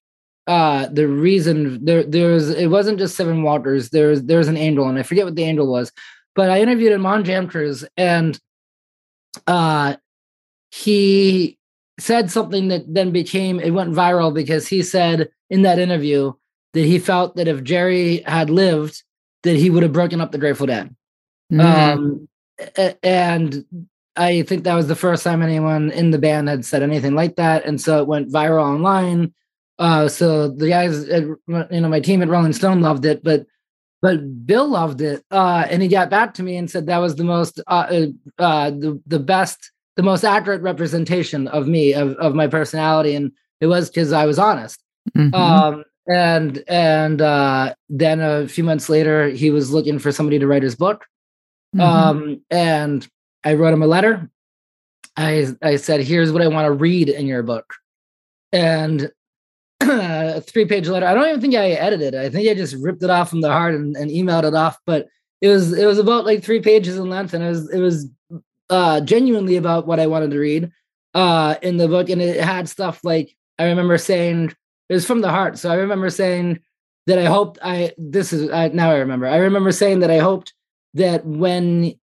[0.48, 4.56] uh the reason there was it wasn't just seven walkers there was there was an
[4.56, 5.92] angel and i forget what the angel was
[6.38, 8.40] but i interviewed him on jam cruise and
[9.48, 9.96] uh
[10.72, 11.58] he
[12.00, 16.32] said something that then became it went viral because he said in that interview
[16.74, 19.04] that he felt that if jerry had lived
[19.44, 20.96] that he would have broken up the grateful dead
[21.52, 21.60] mm-hmm.
[21.60, 22.30] um
[23.04, 23.66] and
[24.16, 27.36] i think that was the first time anyone in the band had said anything like
[27.36, 29.34] that and so it went viral online
[29.80, 33.46] uh, so the guys, at, you know, my team at Rolling Stone loved it, but
[34.02, 37.16] but Bill loved it, uh, and he got back to me and said that was
[37.16, 38.06] the most, uh, uh,
[38.42, 43.32] uh, the the best, the most accurate representation of me, of of my personality, and
[43.60, 44.82] it was because I was honest.
[45.18, 45.34] Mm-hmm.
[45.34, 50.48] Um, and and uh, then a few months later, he was looking for somebody to
[50.48, 51.06] write his book,
[51.76, 51.82] mm-hmm.
[51.82, 53.08] um, and
[53.44, 54.30] I wrote him a letter.
[55.16, 57.74] I I said, "Here's what I want to read in your book,"
[58.52, 59.12] and
[59.82, 61.06] a three page letter.
[61.06, 62.26] I don't even think I edited it.
[62.26, 64.78] I think I just ripped it off from the heart and, and, emailed it off.
[64.86, 65.08] But
[65.42, 68.10] it was it was about like three pages in length, and it was it was
[68.70, 70.72] uh, genuinely about what I wanted to read
[71.14, 74.54] uh, in the book, and it had stuff like I remember saying
[74.90, 75.58] it was from the heart.
[75.58, 76.60] So I remember saying
[77.06, 79.28] that I hoped I this is I, now I remember.
[79.28, 80.54] I remember saying that I hoped
[80.96, 81.94] that when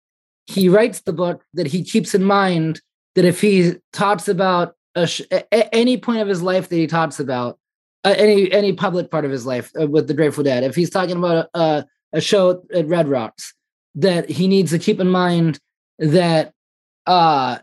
[0.47, 2.81] he writes the book that he keeps in mind
[3.15, 7.59] that if he talks about a, any point of his life that he talks about
[8.05, 10.63] uh, any any public part of his life uh, with the Grateful Dead.
[10.63, 13.55] If he's talking about a, a show at Red Rocks,
[13.95, 15.59] that he needs to keep in mind
[15.99, 16.53] that
[17.07, 17.59] uh,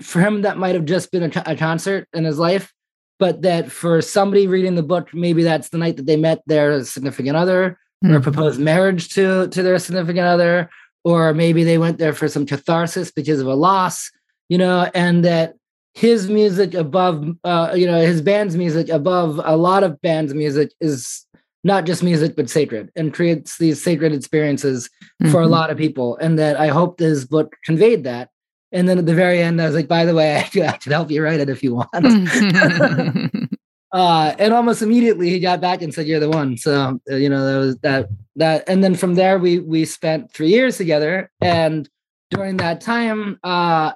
[0.00, 2.72] for him that might have just been a, a concert in his life,
[3.18, 6.82] but that for somebody reading the book, maybe that's the night that they met their
[6.84, 8.14] significant other mm-hmm.
[8.14, 10.70] or proposed marriage to to their significant other,
[11.04, 14.10] or maybe they went there for some catharsis because of a loss,
[14.48, 15.54] you know, and that
[15.94, 20.72] his music above uh, you know his band's music above a lot of bands music
[20.80, 21.26] is
[21.64, 24.88] not just music but sacred and creates these sacred experiences
[25.22, 25.30] mm-hmm.
[25.32, 25.52] for a mm-hmm.
[25.52, 28.30] lot of people and that i hope this book conveyed that
[28.72, 31.10] and then at the very end i was like by the way i could, help
[31.10, 31.88] you write it if you want
[33.92, 37.28] uh, and almost immediately he got back and said you're the one so uh, you
[37.28, 41.30] know that was that that and then from there we we spent three years together
[41.40, 41.90] and
[42.30, 43.92] during that time uh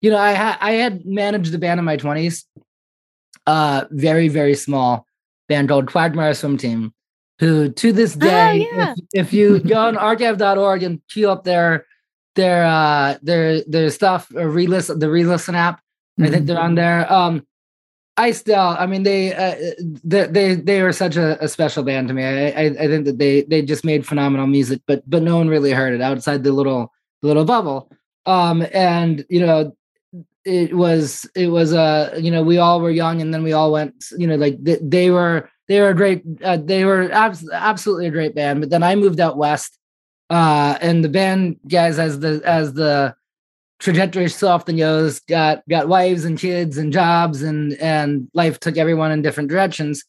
[0.00, 2.44] you know, I had I had managed the band in my twenties,
[3.46, 5.06] uh, very very small
[5.48, 6.92] band called Quagmire Swim Team,
[7.38, 8.94] who to this oh, day, oh, yeah.
[8.96, 11.86] if, if, you go on archive.org and queue up their
[12.34, 16.24] their uh their their stuff or re-listen the re-listen app, mm-hmm.
[16.24, 16.46] I think mm-hmm.
[16.46, 17.12] they're on there.
[17.12, 17.46] Um,
[18.18, 19.54] I still, I mean, they uh,
[20.02, 22.24] they they they were such a, a special band to me.
[22.24, 25.48] I, I, I think that they they just made phenomenal music, but but no one
[25.48, 27.90] really heard it outside the little little bubble.
[28.24, 29.76] Um, and you know,
[30.46, 33.72] it was it was uh you know we all were young and then we all
[33.72, 37.50] went you know like they, they were they were a great uh, they were abs-
[37.52, 38.60] absolutely a great band.
[38.60, 39.76] But then i moved out west
[40.30, 43.14] uh and the band guys as the as the
[43.80, 48.78] trajectory so often goes got got wives and kids and jobs and and life took
[48.78, 50.04] everyone in different directions.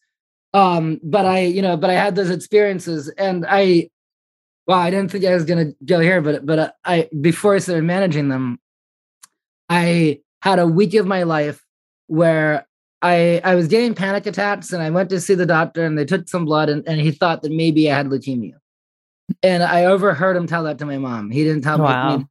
[0.54, 3.90] Um but i you know but i had those experiences and i
[4.68, 7.84] well i didn't think i was gonna go here but but i before i started
[7.84, 8.60] managing them
[9.70, 11.64] i had a week of my life
[12.08, 12.66] where
[13.02, 16.06] I I was getting panic attacks and I went to see the doctor and they
[16.06, 18.54] took some blood and, and he thought that maybe I had leukemia.
[19.44, 21.30] And I overheard him tell that to my mom.
[21.30, 22.18] He didn't tell wow.
[22.18, 22.26] me.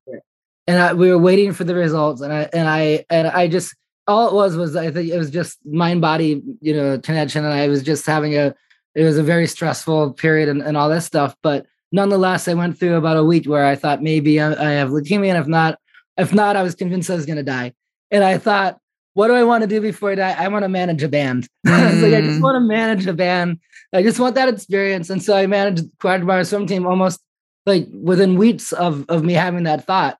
[0.66, 3.74] And I, we were waiting for the results and I and I and I just
[4.08, 7.54] all it was was I think it was just mind body you know connection and
[7.54, 8.54] I was just having a
[8.94, 11.36] it was a very stressful period and, and all this stuff.
[11.42, 14.88] But nonetheless, I went through about a week where I thought maybe I, I have
[14.88, 15.78] leukemia and if not
[16.16, 17.74] if not I was convinced I was going to die
[18.10, 18.78] and I thought,
[19.14, 20.36] what do I want to do before I die?
[20.38, 21.48] I want to manage a band.
[21.66, 22.02] Mm.
[22.02, 22.42] like, I just mm.
[22.42, 23.58] want to manage a band.
[23.92, 25.10] I just want that experience.
[25.10, 27.20] And so I managed Quagmire Swim Team almost
[27.64, 30.18] like within weeks of of me having that thought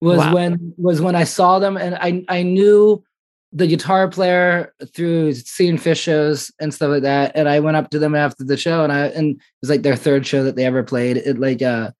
[0.00, 0.34] was wow.
[0.34, 3.04] when was when I saw them and I I knew
[3.52, 7.32] the guitar player through seeing Phish shows and stuff like that.
[7.34, 9.82] And I went up to them after the show and I and it was like
[9.82, 11.94] their third show that they ever played at like a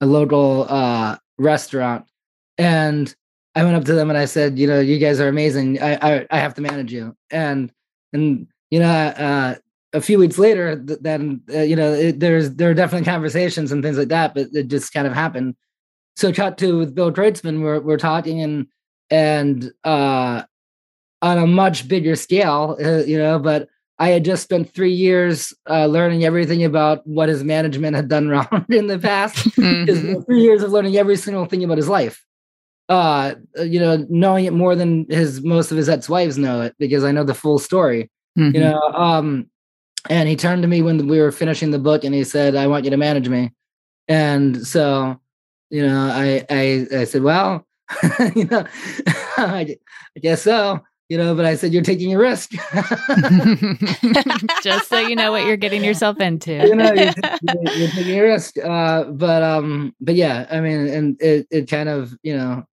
[0.00, 2.06] a local uh restaurant.
[2.58, 3.14] And
[3.54, 5.80] I went up to them and I said, you know, you guys are amazing.
[5.82, 7.16] I I, I have to manage you.
[7.30, 7.72] And
[8.12, 9.54] and you know, uh,
[9.92, 13.82] a few weeks later, then uh, you know, it, there's there are definitely conversations and
[13.82, 15.54] things like that, but it just kind of happened.
[16.16, 18.66] So, cut to with Bill Kreutzmann, we're we're talking and
[19.10, 20.42] and uh,
[21.22, 25.54] on a much bigger scale, uh, you know, but I had just spent three years
[25.70, 29.36] uh, learning everything about what his management had done wrong in the past.
[29.36, 30.22] mm-hmm.
[30.22, 32.24] Three years of learning every single thing about his life.
[32.88, 37.02] Uh, you know, knowing it more than his most of his ex-wives know it because
[37.02, 38.10] I know the full story.
[38.38, 38.54] Mm-hmm.
[38.54, 39.46] You know, um,
[40.10, 42.66] and he turned to me when we were finishing the book and he said, "I
[42.66, 43.52] want you to manage me."
[44.06, 45.18] And so,
[45.70, 47.66] you know, I I, I said, "Well,
[48.34, 48.66] you know,
[49.36, 49.76] I,
[50.16, 52.52] I guess so." you know, but I said, you're taking a risk.
[54.62, 56.52] Just so you know what you're getting yourself into.
[56.52, 58.56] you know, you're, you're, you're taking a risk.
[58.58, 62.64] Uh, but, um, but yeah, I mean, and it, it kind of, you know,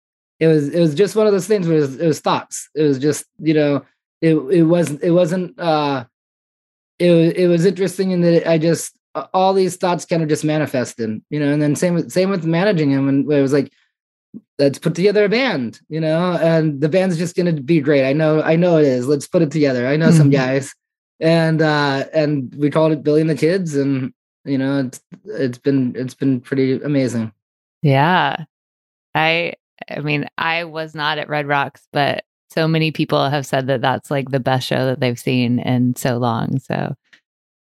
[0.41, 2.67] it was, it was just one of those things where it was, it was thoughts.
[2.75, 3.85] It was just, you know,
[4.19, 6.03] it, it wasn't, it wasn't, uh,
[6.99, 8.97] it was, it was interesting in that I just,
[9.33, 12.43] all these thoughts kind of just manifested, you know, and then same with, same with
[12.43, 13.07] managing him.
[13.07, 13.71] And it was like,
[14.57, 18.07] let's put together a band, you know, and the band's just gonna be great.
[18.09, 19.07] I know, I know it is.
[19.07, 19.87] Let's put it together.
[19.87, 20.17] I know mm-hmm.
[20.17, 20.73] some guys.
[21.19, 24.11] And uh and we called it Billy and the Kids, and
[24.43, 27.31] you know, it's it's been it's been pretty amazing.
[27.83, 28.45] Yeah.
[29.13, 29.53] I
[29.89, 33.81] I mean, I was not at Red Rocks, but so many people have said that
[33.81, 36.59] that's like the best show that they've seen in so long.
[36.59, 36.95] So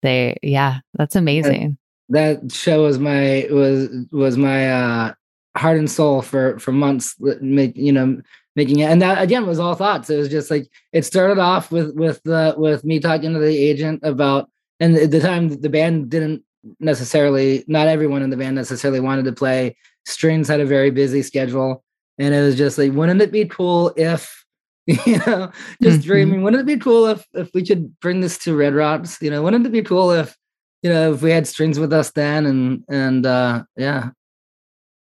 [0.01, 1.77] they yeah, that's amazing.
[2.09, 5.13] That, show was my was was my uh
[5.57, 8.21] heart and soul for for months make you know
[8.55, 11.71] making it and that again was all thoughts it was just like it started off
[11.71, 15.69] with with the with me talking to the agent about and at the time the
[15.69, 16.43] band didn't
[16.79, 21.21] necessarily not everyone in the band necessarily wanted to play strings had a very busy
[21.21, 21.83] schedule
[22.17, 24.45] and it was just like wouldn't it be cool if
[24.85, 25.51] you know
[25.81, 26.07] just mm-hmm.
[26.07, 29.29] dreaming wouldn't it be cool if if we could bring this to red rocks you
[29.29, 30.35] know wouldn't it be cool if
[30.81, 34.09] you know if we had strings with us then and and uh yeah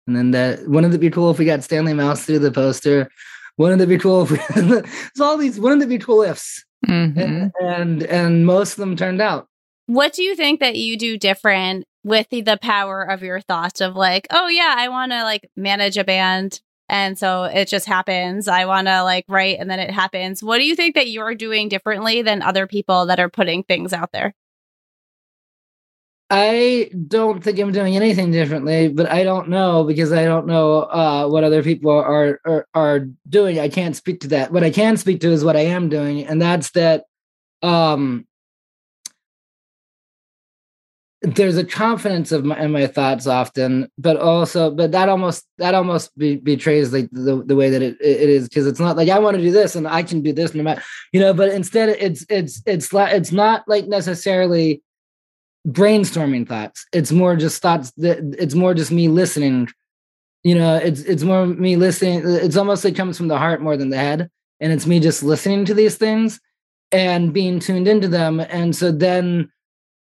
[0.07, 3.09] and then that wouldn't it be cool if we got Stanley Mouse through the poster?
[3.57, 6.63] Wouldn't it be cool if we it's all these wouldn't it be cool ifs?
[6.87, 7.19] Mm-hmm.
[7.19, 9.47] And, and and most of them turned out.
[9.87, 13.81] What do you think that you do different with the, the power of your thoughts
[13.81, 17.85] of like, oh yeah, I want to like manage a band and so it just
[17.87, 18.47] happens.
[18.47, 20.43] I want to like write and then it happens.
[20.43, 23.93] What do you think that you're doing differently than other people that are putting things
[23.93, 24.33] out there?
[26.29, 30.79] I don't think I'm doing anything differently, but I don't know because I don't know
[30.81, 33.59] uh, what other people are, are are doing.
[33.59, 34.51] I can't speak to that.
[34.51, 37.05] What I can speak to is what I am doing, and that's that.
[37.61, 38.25] Um,
[41.25, 45.73] there's a confidence of my in my thoughts often, but also, but that almost that
[45.73, 49.09] almost be, betrays like the, the way that it, it is because it's not like
[49.09, 51.33] I want to do this and I can do this no matter you know.
[51.33, 54.83] But instead, it's it's it's it's not like necessarily
[55.67, 56.85] brainstorming thoughts.
[56.93, 59.69] It's more just thoughts that it's more just me listening.
[60.43, 62.21] You know, it's it's more me listening.
[62.23, 64.29] It's almost it comes from the heart more than the head.
[64.59, 66.39] And it's me just listening to these things
[66.91, 68.39] and being tuned into them.
[68.39, 69.51] And so then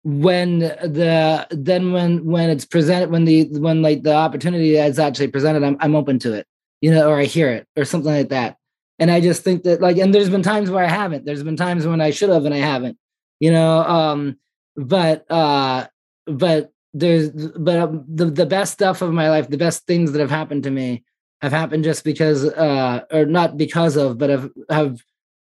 [0.07, 5.27] when the then when when it's presented when the when like the opportunity is actually
[5.27, 6.47] presented, I'm I'm open to it,
[6.79, 8.55] you know, or I hear it or something like that.
[8.99, 11.25] And I just think that like, and there's been times where I haven't.
[11.25, 12.97] There's been times when I should have and I haven't.
[13.41, 14.37] You know, um,
[14.77, 15.87] but uh
[16.25, 20.21] but there's but um, the the best stuff of my life the best things that
[20.21, 21.03] have happened to me
[21.41, 25.01] have happened just because uh or not because of but have have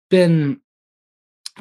[0.10, 0.60] been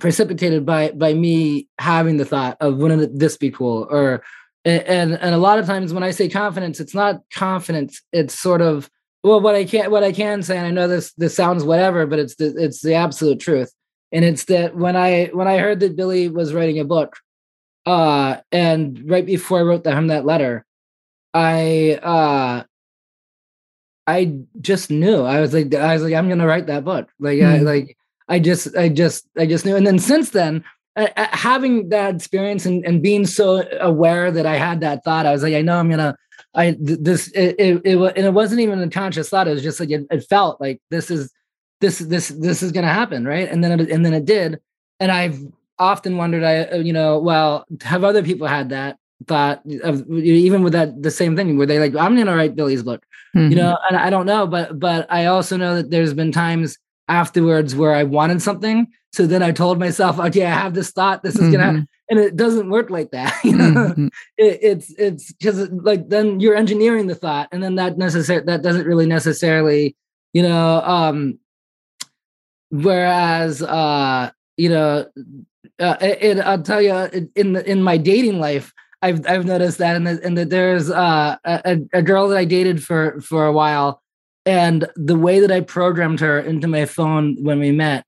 [0.00, 4.22] precipitated by by me having the thought of wouldn't this be cool or
[4.64, 8.60] and and a lot of times when i say confidence it's not confidence it's sort
[8.60, 8.90] of
[9.24, 12.06] well what i can what i can say and i know this this sounds whatever
[12.06, 13.72] but it's the it's the absolute truth
[14.12, 17.16] and it's that when i when i heard that billy was writing a book
[17.88, 20.66] uh, and right before I wrote him that letter,
[21.32, 22.64] I uh,
[24.06, 25.22] I just knew.
[25.22, 27.08] I was like, I was like, I'm gonna write that book.
[27.18, 27.46] Like, mm.
[27.46, 27.64] I hmm.
[27.64, 27.96] like,
[28.28, 29.76] I just, I just, I just knew.
[29.76, 30.64] And then since then,
[30.96, 35.32] uh, having that experience and, and being so aware that I had that thought, I
[35.32, 36.16] was like, I know I'm gonna.
[36.54, 39.46] I this it it, it and it wasn't even a conscious thought.
[39.46, 41.32] It was just like it, it felt like this is
[41.80, 43.48] this this this is gonna happen, right?
[43.48, 44.58] And then it, and then it did.
[44.98, 45.38] And I've
[45.78, 48.98] often wondered, I uh, you know, well, have other people had that?
[49.26, 52.84] thought of even with that the same thing where they like I'm gonna write Billy's
[52.84, 53.04] book,
[53.36, 53.50] mm-hmm.
[53.50, 56.78] you know, and I don't know, but but I also know that there's been times
[57.08, 61.22] afterwards where I wanted something, so then I told myself, okay, I have this thought,
[61.22, 61.52] this is mm-hmm.
[61.52, 63.34] gonna, and it doesn't work like that.
[63.44, 64.06] You know, mm-hmm.
[64.36, 68.62] it, it's it's just like then you're engineering the thought, and then that necessary that
[68.62, 69.96] doesn't really necessarily,
[70.32, 71.38] you know, um,
[72.70, 75.06] whereas uh, you know,
[75.78, 78.72] uh, it, I'll tell you in the, in my dating life.
[79.00, 82.44] I've I've noticed that, and that, and that there's uh, a a girl that I
[82.44, 84.02] dated for for a while,
[84.48, 88.06] and the way that I programmed her into my phone when we met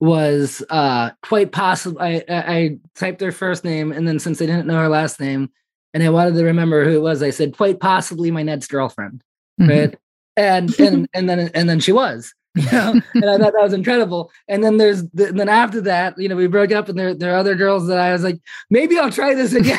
[0.00, 2.00] was uh, quite possible.
[2.00, 5.50] I, I, typed her first name, and then since I didn't know her last name,
[5.92, 9.22] and I wanted to remember who it was, I said quite possibly my next girlfriend,
[9.60, 9.70] mm-hmm.
[9.70, 9.98] right?
[10.38, 12.32] And and and then and then she was.
[12.56, 14.30] you know, and I thought that was incredible.
[14.46, 17.12] And then there's, the, and then after that, you know, we broke up, and there
[17.12, 18.38] there are other girls that I was like,
[18.70, 19.76] maybe I'll try this again.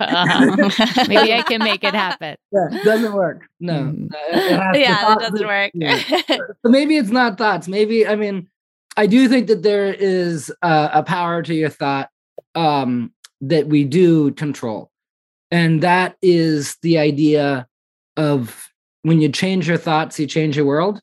[0.00, 0.70] uh-huh.
[1.08, 2.36] Maybe I can make it happen.
[2.50, 3.42] Yeah, doesn't work.
[3.60, 4.08] No, mm.
[4.32, 5.70] yeah, that doesn't work.
[5.74, 6.02] Yeah.
[6.28, 7.68] so maybe it's not thoughts.
[7.68, 8.48] Maybe I mean,
[8.96, 12.08] I do think that there is a, a power to your thought
[12.54, 13.12] um,
[13.42, 14.90] that we do control,
[15.50, 17.66] and that is the idea
[18.16, 18.70] of
[19.02, 21.02] when you change your thoughts, you change your world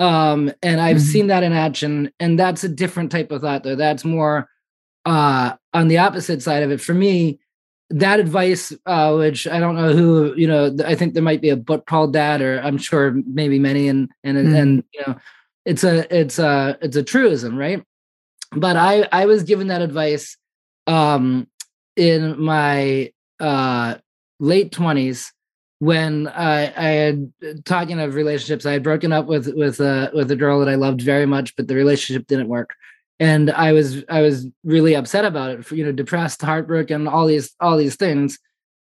[0.00, 1.04] um, and I've mm-hmm.
[1.04, 3.76] seen that in action, and that's a different type of thought, though.
[3.76, 4.48] That's more
[5.04, 6.80] uh, on the opposite side of it.
[6.80, 7.38] For me,
[7.90, 11.50] that advice, uh, which I don't know who, you know, I think there might be
[11.50, 14.54] a book called that, or I'm sure maybe many, and and mm-hmm.
[14.54, 15.16] and you know,
[15.66, 17.84] it's a it's a it's a truism, right?
[18.52, 20.38] But I I was given that advice
[20.86, 21.46] um,
[21.94, 23.96] in my uh,
[24.38, 25.30] late twenties
[25.80, 27.32] when I, I had
[27.64, 30.74] talking of relationships, I had broken up with with a with a girl that I
[30.74, 32.74] loved very much, but the relationship didn't work,
[33.18, 35.70] and I was I was really upset about it.
[35.72, 38.38] You know, depressed, heartbroken, all these all these things.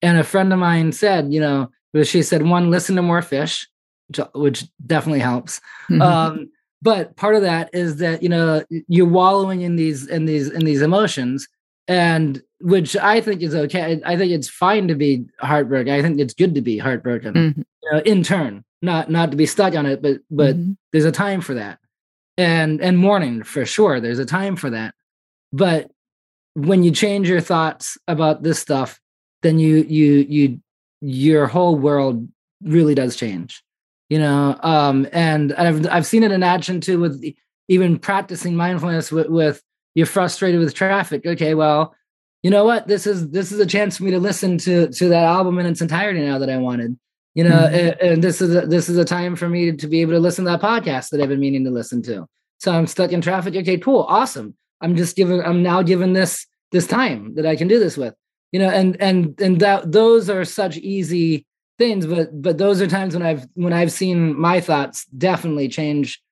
[0.03, 1.71] And a friend of mine said, you know,
[2.03, 3.67] she said, one, listen to more Phish,
[4.09, 5.63] which, which definitely helps.
[5.89, 6.03] Mm-hmm.
[6.03, 6.51] Um,
[6.83, 10.67] but part of that is that you know you're wallowing in these in these in
[10.67, 11.49] these emotions
[11.89, 14.01] and which I think is okay.
[14.07, 15.93] I think it's fine to be heartbroken.
[15.93, 17.61] I think it's good to be heartbroken mm-hmm.
[17.61, 20.73] you know, in turn, not not to be stuck on it, but but mm-hmm.
[20.91, 21.79] there's a time for that,
[22.39, 24.01] and and mourning for sure.
[24.01, 24.95] There's a time for that,
[25.53, 25.91] but
[26.55, 28.99] when you change your thoughts about this stuff,
[29.43, 30.61] then you you you
[31.03, 32.27] your whole world
[32.63, 33.63] really does change,
[34.09, 34.59] you know.
[34.63, 37.23] Um, and I've I've seen it in action too with
[37.69, 39.63] even practicing mindfulness with with
[39.95, 41.27] you're frustrated with traffic.
[41.27, 41.95] Okay, well,
[42.45, 42.87] you know what?
[42.87, 45.65] This is this is a chance for me to listen to to that album in
[45.65, 46.99] its entirety now that I wanted.
[47.33, 47.75] You know, mm-hmm.
[47.75, 50.21] and, and, this is a, this is a time for me to be able to
[50.21, 52.29] listen to that podcast that I've been meaning to listen to.
[52.59, 53.57] So I'm stuck in traffic.
[53.57, 54.55] Okay, cool, awesome.
[54.83, 58.15] I'm just given I'm now given this this time that I can do this with.
[58.53, 61.47] You know, and and and that those are such easy
[61.79, 66.23] things, but but those are times when I've when I've seen my thoughts definitely change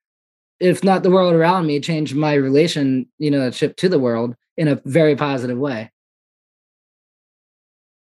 [0.60, 4.36] if not the world around me, change my relation, you know, ship to the world
[4.58, 5.90] in a very positive way.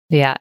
[0.09, 0.37] Yeah.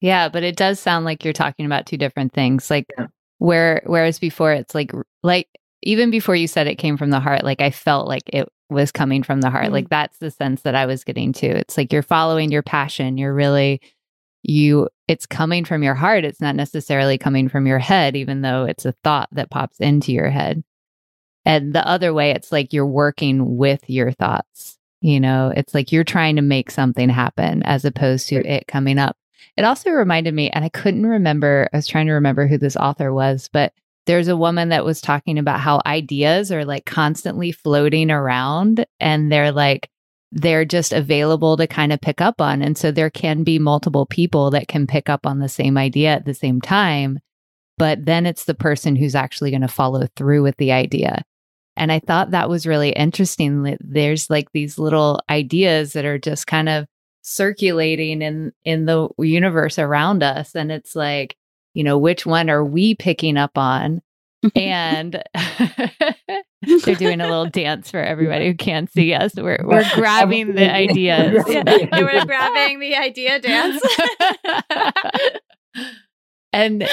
[0.00, 2.70] Yeah, but it does sound like you're talking about two different things.
[2.70, 3.06] Like yeah.
[3.38, 4.92] where whereas before it's like
[5.22, 5.48] like
[5.82, 8.92] even before you said it came from the heart, like I felt like it was
[8.92, 9.66] coming from the heart.
[9.66, 9.74] Mm-hmm.
[9.74, 11.46] Like that's the sense that I was getting to.
[11.46, 13.18] It's like you're following your passion.
[13.18, 13.80] You're really
[14.42, 16.24] you it's coming from your heart.
[16.24, 20.12] It's not necessarily coming from your head even though it's a thought that pops into
[20.12, 20.62] your head.
[21.44, 24.78] And the other way, it's like you're working with your thoughts.
[25.00, 28.98] You know, it's like you're trying to make something happen as opposed to it coming
[28.98, 29.16] up.
[29.56, 32.76] It also reminded me, and I couldn't remember, I was trying to remember who this
[32.76, 33.72] author was, but
[34.06, 39.30] there's a woman that was talking about how ideas are like constantly floating around and
[39.30, 39.90] they're like,
[40.32, 42.62] they're just available to kind of pick up on.
[42.62, 46.14] And so there can be multiple people that can pick up on the same idea
[46.14, 47.18] at the same time.
[47.78, 51.24] But then it's the person who's actually going to follow through with the idea.
[51.76, 53.76] And I thought that was really interesting.
[53.80, 56.86] There's like these little ideas that are just kind of
[57.22, 61.36] circulating in in the universe around us and it's like,
[61.74, 64.02] you know, which one are we picking up on?
[64.56, 65.22] and
[66.84, 69.34] they're doing a little dance for everybody who can't see us.
[69.34, 71.44] We're we're grabbing the ideas.
[71.48, 71.62] Yeah,
[71.92, 73.82] we're grabbing the idea dance.
[76.52, 76.88] and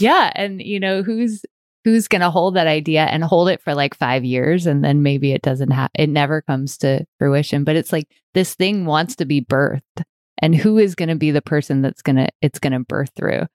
[0.00, 1.44] yeah, and you know who's
[1.84, 5.02] who's going to hold that idea and hold it for like five years and then
[5.02, 7.62] maybe it doesn't have it never comes to fruition.
[7.62, 10.02] But it's like this thing wants to be birthed
[10.38, 13.10] and who is going to be the person that's going to it's going to birth
[13.14, 13.46] through?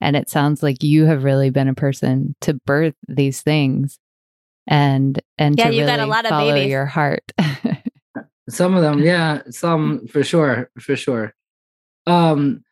[0.00, 3.98] And it sounds like you have really been a person to birth these things
[4.66, 6.70] and and yeah, to you really got a lot of follow babies.
[6.70, 7.32] your heart.
[8.48, 11.34] Some of them yeah some for sure for sure.
[12.06, 12.62] Um,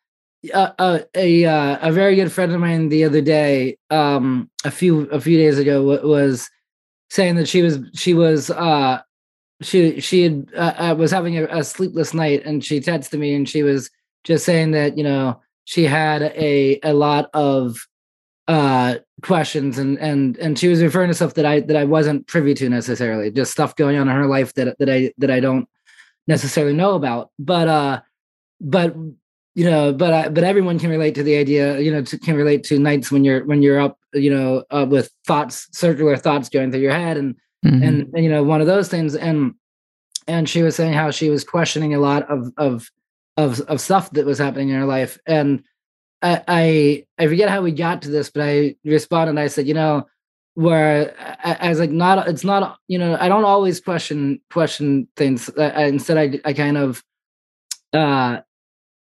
[0.53, 5.01] a a, uh, a very good friend of mine the other day, um, a few
[5.09, 6.49] a few days ago, was
[7.09, 9.01] saying that she was she was uh,
[9.61, 13.33] she she had, uh, uh, was having a, a, sleepless night, and she texted me,
[13.33, 13.89] and she was
[14.23, 17.77] just saying that you know she had a a lot of
[18.47, 22.27] uh questions and and and she was referring to stuff that I that I wasn't
[22.27, 25.39] privy to necessarily just stuff going on in her life that that I that I
[25.39, 25.67] don't
[26.27, 27.31] necessarily know about.
[27.39, 28.01] But uh
[28.61, 28.95] but
[29.55, 32.35] you know but I, but everyone can relate to the idea you know to, can
[32.35, 36.49] relate to nights when you're when you're up you know uh, with thoughts circular thoughts
[36.49, 37.35] going through your head and,
[37.65, 37.81] mm-hmm.
[37.81, 39.53] and and you know one of those things and
[40.27, 42.89] and she was saying how she was questioning a lot of of
[43.37, 45.63] of of stuff that was happening in her life and
[46.21, 49.39] I, I I forget how we got to this, but I responded.
[49.39, 50.07] I said, you know,
[50.55, 55.07] where I, I was like, not it's not you know, I don't always question question
[55.15, 55.49] things.
[55.57, 57.03] I, instead, I I kind of
[57.93, 58.39] uh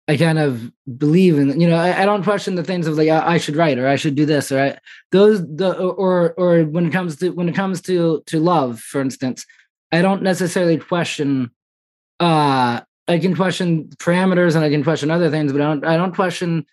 [0.08, 3.08] I kind of believe in you know I, I, don't question the things of like
[3.08, 4.78] I, I, should write or I should do this or I,
[5.12, 9.00] those the or or when it comes to when it comes to to love for
[9.00, 9.46] instance
[9.94, 11.52] I don't necessarily question
[12.20, 15.96] uh I can question parameters and I can question other things but I don't I
[15.96, 16.66] don't question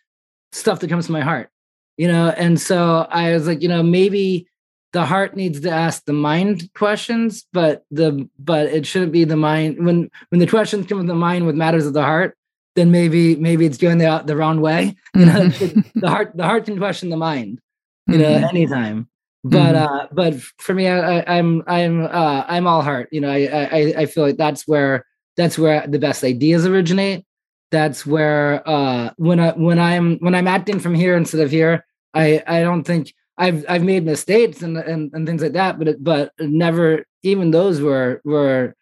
[0.52, 1.50] stuff that comes to my heart,
[1.96, 2.28] you know?
[2.30, 4.46] And so I was like, you know, maybe
[4.92, 9.36] the heart needs to ask the mind questions, but the but it shouldn't be the
[9.36, 12.36] mind when when the questions come from the mind with matters of the heart,
[12.76, 14.96] then maybe maybe it's going the the wrong way.
[15.14, 15.98] You know, mm-hmm.
[15.98, 17.60] the heart the heart can question the mind,
[18.06, 18.56] you know, mm-hmm.
[18.56, 19.08] anytime.
[19.42, 19.94] But mm-hmm.
[19.94, 23.08] uh, but for me, I, I'm I'm uh, I'm all heart.
[23.10, 25.04] You know, I I I feel like that's where
[25.36, 27.24] that's where the best ideas originate
[27.70, 31.84] that's where uh when i when i'm when i'm acting from here instead of here
[32.14, 35.88] i i don't think i've i've made mistakes and and, and things like that but
[35.88, 38.74] it, but never even those were were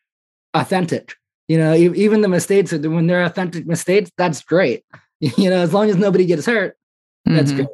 [0.54, 1.14] authentic
[1.48, 4.84] you know even the mistakes when they're authentic mistakes that's great
[5.20, 6.76] you know as long as nobody gets hurt
[7.24, 7.64] that's mm-hmm.
[7.64, 7.68] great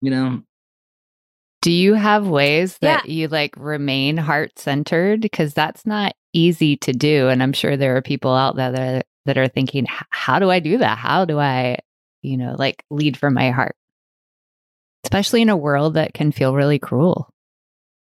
[0.00, 0.42] you know
[1.60, 3.12] do you have ways that yeah.
[3.12, 7.96] you like remain heart centered because that's not easy to do and i'm sure there
[7.96, 10.96] are people out there that that are thinking, how do I do that?
[10.96, 11.76] How do I,
[12.22, 13.76] you know, like lead from my heart?
[15.04, 17.28] Especially in a world that can feel really cruel.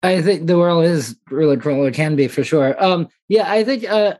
[0.04, 1.84] I think the world is really cruel.
[1.86, 2.80] It can be for sure.
[2.82, 4.14] Um, yeah, I think uh,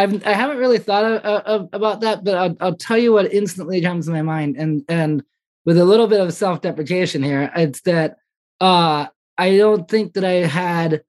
[0.00, 3.32] I've I haven't really thought of, of, about that, but I'll, I'll tell you what
[3.32, 5.22] instantly comes to my mind, and and
[5.66, 8.16] with a little bit of self deprecation here, it's that
[8.60, 11.02] uh, I don't think that I had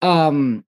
[0.00, 0.64] um,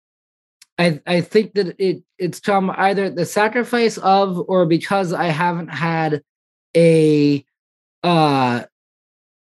[0.78, 5.68] I I think that it it's come either the sacrifice of or because I haven't
[5.68, 6.22] had
[6.74, 7.44] a
[8.02, 8.62] uh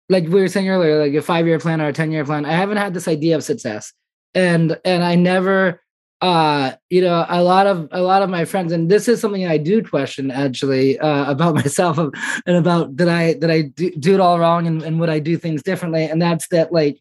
[0.08, 2.44] like we were saying earlier, like a five year plan or a 10 year plan.
[2.44, 3.92] I haven't had this idea of success.
[4.34, 5.80] And and I never
[6.22, 9.44] uh you know a lot of a lot of my friends and this is something
[9.44, 14.14] i do question actually uh about myself and about that i that i do, do
[14.14, 17.00] it all wrong and, and would i do things differently and that's that like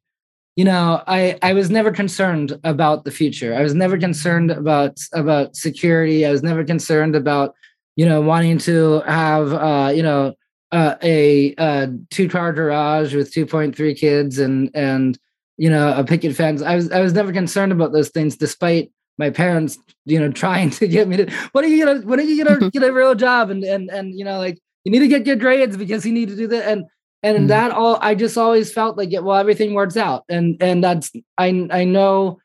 [0.55, 3.55] you know i i was never concerned about the future.
[3.55, 6.25] I was never concerned about about security.
[6.25, 7.55] I was never concerned about
[7.95, 10.33] you know wanting to have uh you know
[10.71, 15.19] uh, a, a two car garage with 2.3 kids and and
[15.57, 16.61] you know a picket fence.
[16.61, 18.91] I was i was never concerned about those things despite
[19.21, 22.23] my parents you know trying to get me to what are you gonna what are
[22.23, 23.49] you gonna get a real job?
[23.49, 26.29] And and and you know like you need to get good grades because you need
[26.29, 26.67] to do that.
[26.67, 26.85] And
[27.23, 30.23] and mm that all i just always felt like it well everything works out.
[30.27, 32.39] And and that's i i know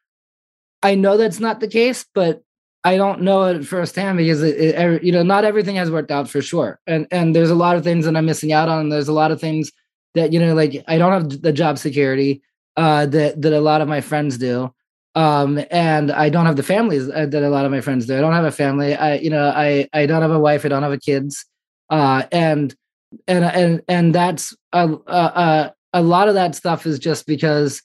[0.83, 2.43] i know that's not the case but
[2.85, 6.29] i don't know it firsthand because it, it, you know not everything has worked out
[6.29, 6.79] for sure.
[6.87, 9.19] And and there's a lot of things that i'm missing out on and there's a
[9.23, 9.73] lot of things
[10.15, 12.43] that you know like i don't have the job security
[12.77, 14.71] uh that that a lot of my friends do
[15.17, 18.17] um and i don't have the families uh, that a lot of my friends do.
[18.17, 18.95] I don't have a family.
[18.95, 20.65] I you know i i don't have a wife.
[20.65, 21.45] I don't have a kids.
[21.91, 22.75] Uh and
[23.27, 27.83] and and and that's a, a a lot of that stuff is just because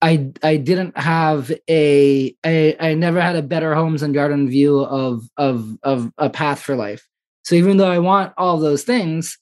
[0.00, 4.80] I I didn't have a I I never had a better homes and garden view
[4.80, 7.06] of of of a path for life.
[7.44, 9.38] So even though I want all those things,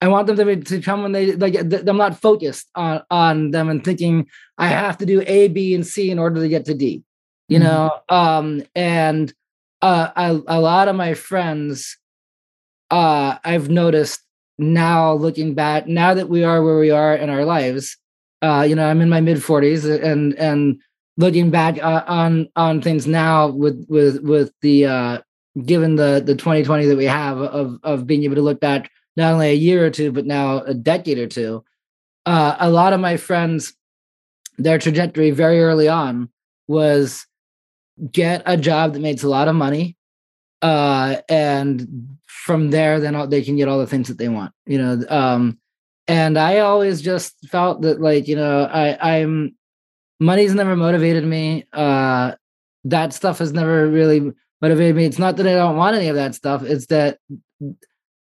[0.00, 1.54] I want them to be, to come when they like.
[1.54, 4.26] I'm not focused on on them and thinking
[4.58, 7.02] I have to do A, B, and C in order to get to D.
[7.48, 7.66] You mm-hmm.
[7.66, 9.32] know, um, and
[9.80, 11.96] uh, I, a lot of my friends,
[12.90, 14.20] uh, I've noticed
[14.58, 17.96] now looking back, now that we are where we are in our lives,
[18.42, 20.80] uh, you know, I'm in my mid 40s, and and
[21.16, 25.18] looking back uh, on on things now with with with the uh,
[25.64, 29.32] given the the 2020 that we have of of being able to look back not
[29.32, 31.64] only a year or two, but now a decade or two.
[32.24, 33.74] Uh, a lot of my friends,
[34.58, 36.28] their trajectory very early on
[36.68, 37.26] was
[38.10, 39.96] get a job that makes a lot of money
[40.62, 44.52] uh, and from there, then they can get all the things that they want.
[44.66, 45.58] You know, um,
[46.08, 49.56] and I always just felt that like you know I I'm
[50.20, 51.66] money's never motivated me.
[51.72, 52.34] Uh,
[52.84, 55.04] that stuff has never really motivated me.
[55.04, 56.62] It's not that I don't want any of that stuff.
[56.62, 57.18] It's that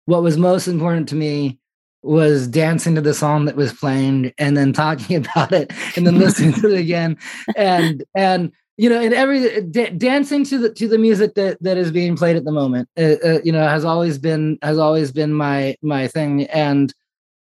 [0.07, 1.59] what was most important to me
[2.03, 6.19] was dancing to the song that was playing and then talking about it and then
[6.19, 7.17] listening to it again.
[7.57, 11.93] And and you know and every dancing to the to the music that that is
[11.93, 15.33] being played at the moment uh, uh, you know has always been has always been
[15.33, 16.45] my my thing.
[16.47, 16.93] And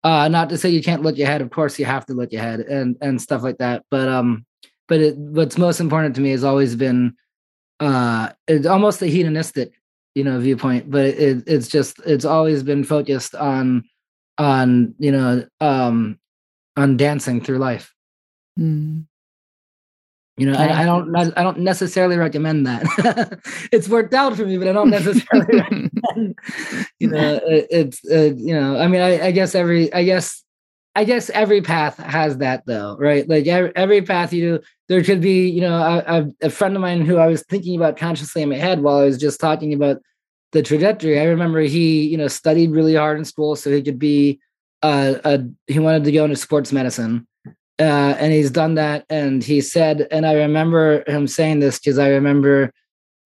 [0.04, 2.61] uh not to say you can't look ahead of course you have to look ahead
[2.61, 3.84] and and stuff like that.
[3.90, 4.46] But um
[4.88, 7.14] but it, what's most important to me has always been
[7.80, 9.72] uh it's almost a hedonistic
[10.16, 13.84] you know viewpoint but it, it's just it's always been focused on
[14.38, 16.18] on you know um
[16.76, 17.94] on dancing through life.
[18.58, 19.04] Mm.
[20.38, 23.38] you know I, I, don't i don't necessarily recommend that.
[23.72, 26.38] It's worked out for me but i don't necessarily recommend
[26.98, 30.42] you know it, it's uh, you know i mean I, I guess every i guess
[30.97, 33.28] I guess every path has that though, right?
[33.28, 37.05] Like every, path you do, there could be, you know, a, a, friend of mine
[37.05, 39.99] who I was thinking about consciously in my head while I was just talking about
[40.53, 41.20] the trajectory.
[41.20, 44.40] I remember he, you know, studied really hard in school so he could be,
[44.82, 47.26] uh, a, he wanted to go into sports medicine.
[47.78, 49.05] Uh, and he's done that.
[49.11, 52.72] And he said, and I remember him saying this because I remember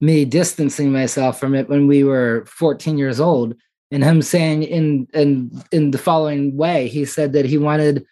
[0.00, 3.54] me distancing myself from it when we were 14 years old
[3.90, 8.04] and him saying in in in the following way he said that he wanted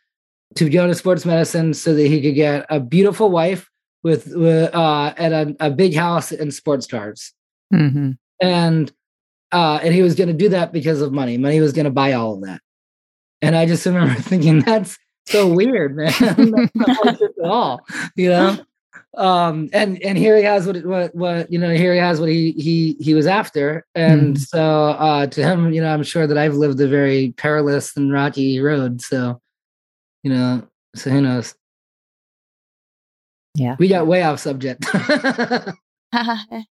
[0.55, 3.71] to go to sports medicine so that he could get a beautiful wife
[4.03, 7.33] with, with uh at a, a big house and sports cars.
[7.73, 8.13] Mm-hmm.
[8.41, 8.93] and
[9.53, 11.37] uh and he was going to do that because of money.
[11.37, 12.61] Money was going to buy all of that.
[13.43, 16.13] And i just remember thinking that's so weird man.
[16.21, 17.83] That's not at all
[18.17, 18.57] you know
[19.17, 22.29] um and and here he has what what what you know here he has what
[22.29, 23.87] he he he was after.
[23.95, 24.39] And mm.
[24.39, 28.13] so uh to him you know i'm sure that i've lived a very perilous and
[28.13, 29.01] rocky road.
[29.01, 29.41] So
[30.23, 31.55] you know so who knows?
[33.55, 33.77] Yeah.
[33.79, 34.85] We got way off subject.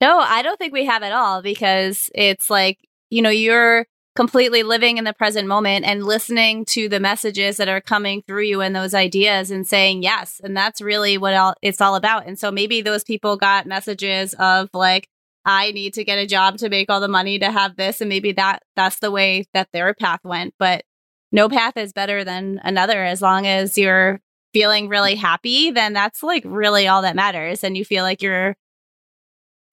[0.00, 3.86] No i don't think we have at all because it's like you know you're
[4.16, 8.42] completely living in the present moment and listening to the messages that are coming through
[8.42, 10.40] you and those ideas and saying yes.
[10.42, 12.26] And that's really what all, it's all about.
[12.26, 15.08] And so maybe those people got messages of like
[15.48, 18.00] i need to get a job to make all the money to have this.
[18.00, 20.54] And maybe that that's the way that their path went.
[20.58, 20.84] But
[21.30, 23.04] no path is better than another.
[23.04, 24.20] As long as you're
[24.54, 27.62] feeling really happy then that's like really all that matters.
[27.62, 28.56] And you feel like you're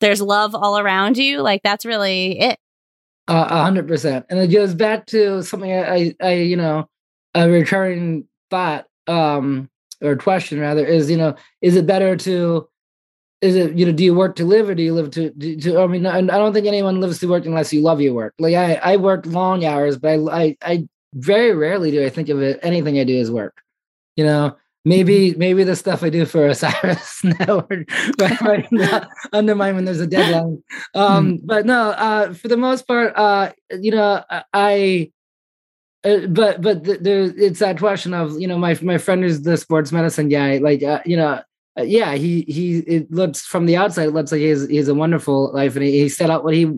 [0.01, 1.41] there's love all around you.
[1.41, 2.59] Like that's really it
[3.27, 4.25] a hundred percent.
[4.29, 6.89] And it goes back to something I, I, you know,
[7.33, 9.69] a recurring thought, um,
[10.01, 12.67] or question rather is, you know, is it better to,
[13.41, 15.79] is it, you know, do you work to live or do you live to, to,
[15.79, 18.33] I mean, I don't think anyone lives to work unless you love your work.
[18.39, 22.29] Like I, I work long hours, but I, I, I very rarely do I think
[22.29, 23.61] of it, anything I do as work,
[24.15, 24.55] you know,
[24.85, 25.39] maybe mm-hmm.
[25.39, 30.63] maybe the stuff I do for Osiris Network right, right undermine when there's a deadline.
[30.93, 31.45] Um, mm-hmm.
[31.45, 34.23] But no, uh, for the most part, uh, you know,
[34.53, 35.11] I.
[36.05, 39.55] Uh, but but there, it's that question of you know my my friend is the
[39.55, 41.41] sports medicine guy like uh, you know
[41.79, 44.93] uh, yeah he he it looks from the outside it looks like he's he's a
[44.93, 46.69] wonderful life and he, he set out what he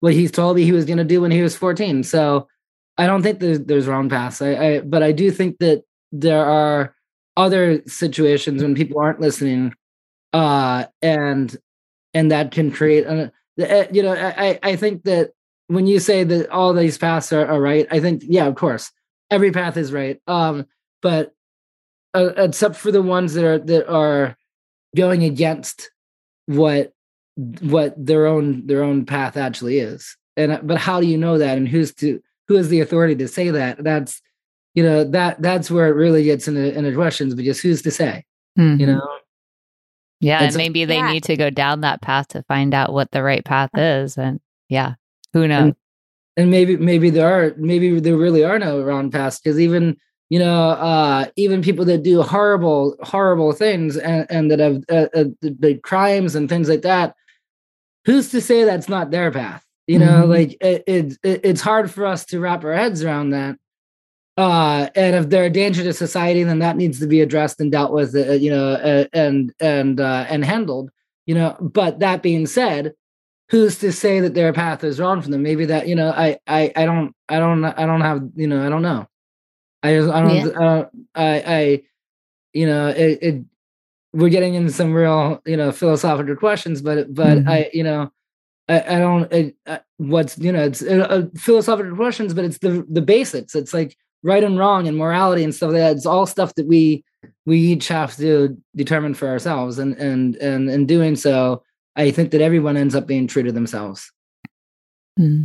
[0.00, 2.48] what he's told me he was going to do when he was 14 so
[2.98, 6.44] I don't think there's there's wrong paths I, I but I do think that there
[6.44, 6.92] are
[7.36, 9.72] other situations when people aren't listening
[10.32, 11.56] uh and
[12.14, 15.30] and that can create a, eh, you know i i think that
[15.68, 18.90] when you say that all these paths are, are right i think yeah of course
[19.30, 20.66] every path is right um
[21.00, 21.32] but
[22.14, 24.36] uh, except for the ones that are that are
[24.94, 25.90] going against
[26.46, 26.92] what
[27.60, 31.56] what their own their own path actually is and but how do you know that
[31.56, 33.82] and who's to who has the authority to say that?
[33.82, 34.20] That's
[34.74, 38.24] you know that that's where it really gets into into questions because who's to say
[38.58, 38.80] mm-hmm.
[38.80, 39.06] you know
[40.20, 41.12] yeah and, and maybe they yeah.
[41.12, 44.40] need to go down that path to find out what the right path is and
[44.68, 44.94] yeah
[45.32, 45.76] who knows and,
[46.36, 49.96] and maybe maybe there are maybe there really are no wrong paths because even
[50.30, 55.08] you know uh even people that do horrible horrible things and, and that have uh,
[55.14, 57.14] uh, the crimes and things like that
[58.04, 60.30] who's to say that's not their path you know mm-hmm.
[60.30, 63.56] like it, it, it's hard for us to wrap our heads around that
[64.36, 67.70] uh and if they're a danger to society then that needs to be addressed and
[67.70, 70.90] dealt with uh, you know uh, and and uh, and handled
[71.26, 72.94] you know but that being said
[73.50, 76.38] who's to say that their path is wrong for them maybe that you know i
[76.46, 79.06] i i don't i don't i don't have you know i don't know
[79.82, 80.46] i just i don't yeah.
[80.46, 81.82] uh, i i
[82.54, 83.44] you know it, it
[84.14, 87.48] we're getting into some real you know philosophical questions but but mm-hmm.
[87.48, 88.10] i you know
[88.68, 89.32] I, I don't.
[89.32, 90.82] It, uh, what's you know, it's
[91.42, 93.54] philosophical questions, but it's the the basics.
[93.54, 95.96] It's like right and wrong and morality and stuff like that.
[95.96, 97.04] It's all stuff that we
[97.46, 101.62] we each have to determine for ourselves, and and and in doing so,
[101.96, 104.12] I think that everyone ends up being true to themselves.
[105.16, 105.44] Hmm.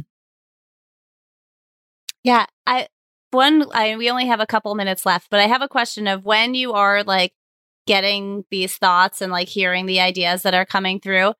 [2.23, 2.87] Yeah, I
[3.31, 3.65] one.
[3.73, 6.53] I we only have a couple minutes left, but I have a question of when
[6.53, 7.33] you are like
[7.85, 11.33] getting these thoughts and like hearing the ideas that are coming through.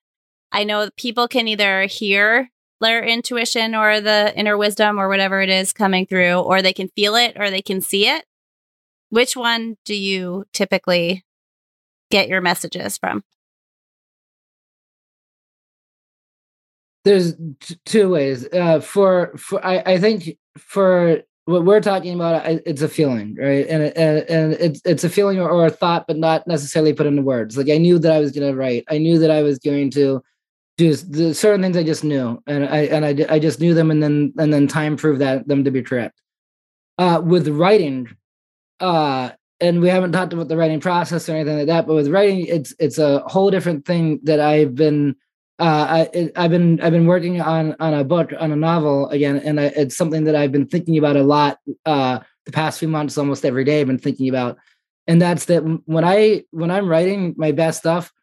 [0.51, 2.49] I know people can either hear
[2.79, 6.89] their intuition or the inner wisdom or whatever it is coming through, or they can
[6.89, 8.25] feel it or they can see it.
[9.09, 11.25] Which one do you typically
[12.11, 13.23] get your messages from?
[17.05, 18.47] There's t- two ways.
[18.51, 23.65] Uh, for for I, I think for what we're talking about, it's a feeling, right?
[23.67, 27.05] And and, and it's it's a feeling or, or a thought, but not necessarily put
[27.05, 27.57] into words.
[27.57, 28.83] Like I knew that I was going to write.
[28.89, 30.21] I knew that I was going to
[30.77, 33.89] just the certain things I just knew, and I and I I just knew them,
[33.89, 36.21] and then and then time proved that them to be correct.
[36.99, 38.07] Uh, with writing,
[38.79, 42.09] uh, and we haven't talked about the writing process or anything like that, but with
[42.09, 45.15] writing, it's it's a whole different thing that I've been.
[45.59, 49.37] Uh, I, I've been I've been working on on a book on a novel again,
[49.37, 51.57] and I, it's something that I've been thinking about a lot
[51.87, 53.81] uh, the past few months, almost every day.
[53.81, 54.59] I've been thinking about,
[55.07, 58.13] and that's that when I when I'm writing my best stuff,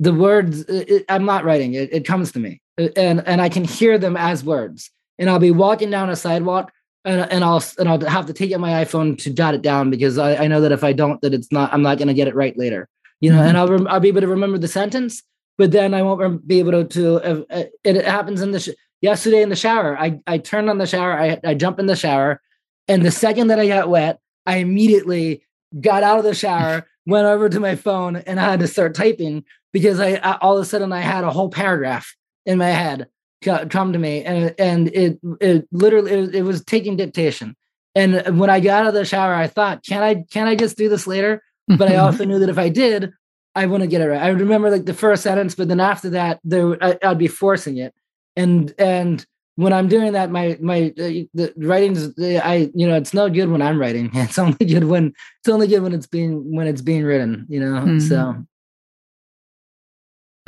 [0.00, 2.60] the words it, i'm not writing it it comes to me.
[2.96, 4.90] And and i can hear them as words.
[5.18, 6.72] And i'll be walking down a sidewalk
[7.04, 9.90] and, and i'll and i'll have to take out my iphone to jot it down
[9.90, 12.14] because i, I know that if i don't that it's not i'm not going to
[12.14, 12.88] get it right later.
[13.20, 13.48] You know mm-hmm.
[13.48, 15.22] and i'll rem- i'll be able to remember the sentence
[15.58, 18.60] but then i won't be able to, to uh, uh, it, it happens in the
[18.60, 18.70] sh-
[19.02, 21.96] yesterday in the shower i i turned on the shower i i jump in the
[21.96, 22.40] shower
[22.88, 25.42] and the second that i got wet i immediately
[25.78, 28.94] got out of the shower went over to my phone and i had to start
[28.94, 32.14] typing because I, I, all of a sudden I had a whole paragraph
[32.46, 33.06] in my head
[33.42, 37.56] come to me, and and it it literally it, it, was taking dictation.
[37.94, 40.76] And when I got out of the shower, I thought, can I can I just
[40.76, 41.42] do this later?
[41.68, 43.12] But I also knew that if I did,
[43.54, 44.22] I wouldn't get it right.
[44.22, 47.78] I remember like the first sentence, but then after that, there I, I'd be forcing
[47.78, 47.94] it,
[48.36, 49.24] and and
[49.56, 53.50] when I'm doing that, my my uh, the writings, I you know, it's no good
[53.50, 54.10] when I'm writing.
[54.14, 57.46] It's only good when it's only good when it's being when it's being written.
[57.48, 57.98] You know, mm-hmm.
[58.00, 58.36] so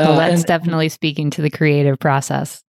[0.08, 2.62] well, uh, that's and, definitely speaking to the creative process.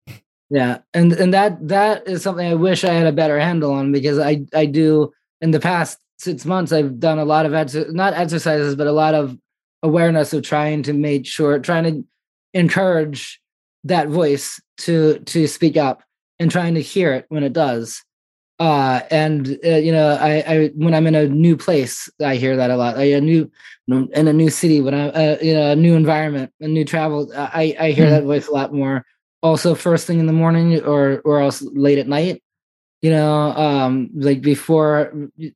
[0.50, 3.92] Yeah, and and that that is something I wish I had a better handle on
[3.92, 7.74] because I I do in the past six months I've done a lot of ex-
[7.90, 9.38] not exercises but a lot of
[9.82, 12.04] awareness of trying to make sure trying to
[12.52, 13.40] encourage
[13.84, 16.02] that voice to to speak up
[16.38, 18.02] and trying to hear it when it does
[18.60, 22.56] uh, and uh, you know, I, I when I'm in a new place, I hear
[22.56, 22.98] that a lot.
[22.98, 23.50] A new
[23.88, 27.32] in a new city, when I uh, you know a new environment, a new travel,
[27.34, 28.14] I I hear mm-hmm.
[28.14, 29.06] that voice a lot more.
[29.42, 32.42] Also, first thing in the morning, or or else late at night.
[33.00, 35.10] You know, um, like before,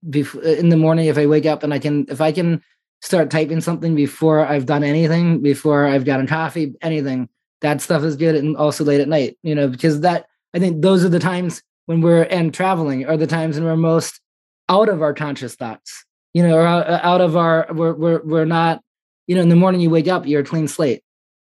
[0.08, 2.62] before in the morning, if I wake up and I can, if I can
[3.02, 7.28] start typing something before I've done anything, before I've gotten coffee, anything,
[7.60, 8.34] that stuff is good.
[8.34, 10.24] And also late at night, you know, because that
[10.54, 13.76] I think those are the times when we're and traveling are the times when we're
[13.76, 14.20] most
[14.68, 18.44] out of our conscious thoughts you know or out, out of our we're, we're we're
[18.44, 18.80] not
[19.26, 21.02] you know in the morning you wake up you're a clean slate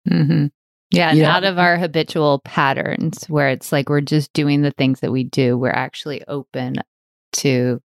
[0.09, 0.47] mm-hmm.
[0.91, 5.13] yeah out of our habitual patterns where it's like we're just doing the things that
[5.13, 6.77] we do we're actually open
[7.33, 7.81] to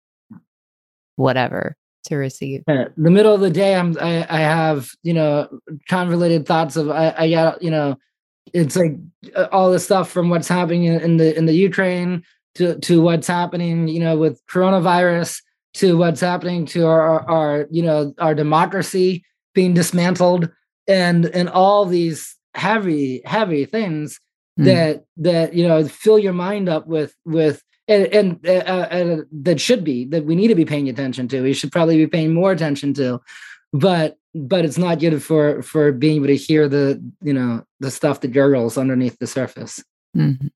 [1.17, 2.89] whatever to receive yeah.
[2.97, 5.49] the middle of the day i'm i, I have you know
[5.89, 7.97] convoluted thoughts of i, I got you know
[8.53, 8.97] it's like
[9.37, 12.25] uh, all the stuff from what's happening in the in the ukraine
[12.57, 15.43] to to what's happening, you know, with coronavirus,
[15.75, 19.25] to what's happening to our, our, you know our democracy
[19.55, 20.51] being dismantled,
[20.87, 24.21] and and all these heavy heavy things
[24.59, 24.65] mm.
[24.65, 29.61] that that you know fill your mind up with with and, and uh, uh, that
[29.61, 31.43] should be that we need to be paying attention to.
[31.43, 33.21] We should probably be paying more attention to,
[33.73, 37.91] but but it's not good for for being able to hear the you know the
[37.91, 39.83] stuff that gurgles underneath the surface.
[40.17, 40.49] Mm-hmm.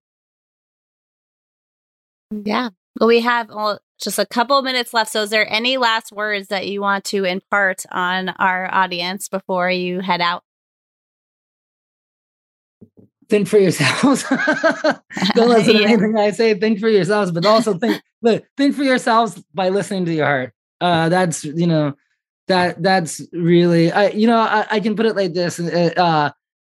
[2.31, 2.71] Yeah.
[2.99, 5.11] Well, we have well, just a couple minutes left.
[5.11, 9.71] So, is there any last words that you want to impart on our audience before
[9.71, 10.43] you head out?
[13.29, 14.25] Think for yourselves.
[15.35, 15.81] Don't listen yeah.
[15.81, 16.55] to anything I say.
[16.55, 20.53] Think for yourselves, but also think look, think for yourselves by listening to your heart.
[20.81, 21.95] Uh, that's you know
[22.49, 25.59] that that's really I you know I, I can put it like this.
[25.59, 26.31] Uh,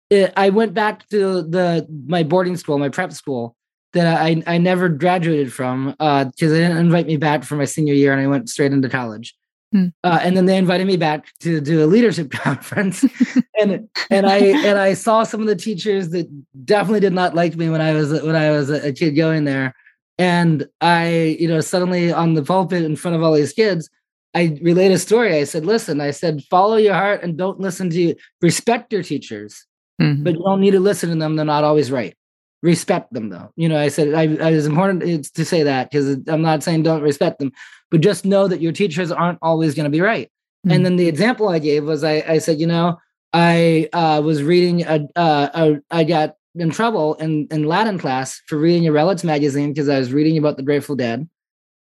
[0.08, 3.56] it, I went back to the my boarding school, my prep school,
[3.96, 7.64] that I I never graduated from because uh, they didn't invite me back for my
[7.64, 9.34] senior year, and I went straight into college.
[9.72, 9.86] Hmm.
[10.04, 13.04] Uh, and then they invited me back to do a leadership conference,
[13.60, 16.28] and and I and I saw some of the teachers that
[16.64, 19.74] definitely did not like me when I was when I was a kid going there,
[20.18, 23.88] and I you know suddenly on the pulpit in front of all these kids,
[24.34, 25.34] I relayed a story.
[25.34, 28.14] I said, "Listen, I said follow your heart and don't listen to you.
[28.42, 29.64] respect your teachers,
[30.00, 30.22] mm-hmm.
[30.22, 31.36] but you don't need to listen to them.
[31.36, 32.15] They're not always right."
[32.62, 33.52] Respect them though.
[33.56, 36.82] You know i said I, I it's important to say that because i'm not saying
[36.82, 37.52] don't respect them
[37.90, 40.26] but just know that your teachers aren't always going to be right.
[40.66, 40.74] Mm-hmm.
[40.74, 42.98] and then the example i gave was i, I said you know
[43.32, 48.40] i uh, was reading a, uh, a, I got in trouble in, in latin class
[48.46, 51.28] for reading a Relix magazine because i was reading about the grateful dead.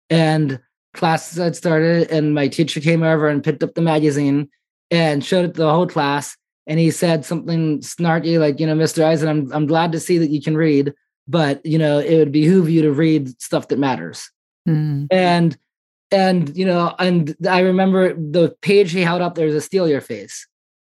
[0.08, 0.60] And
[0.94, 4.48] class had started and my teacher came over and picked up the magazine
[4.90, 6.36] and showed it to the whole class
[6.66, 9.04] and he said something snarky like, you know, Mr.
[9.04, 10.92] Eisen, I'm I'm glad to see that you can read,
[11.28, 14.30] but you know, it would behoove you to read stuff that matters.
[14.68, 15.08] Mm.
[15.10, 15.56] And
[16.10, 19.34] and you know, and I remember the page he held up.
[19.34, 20.46] There's a steal your face,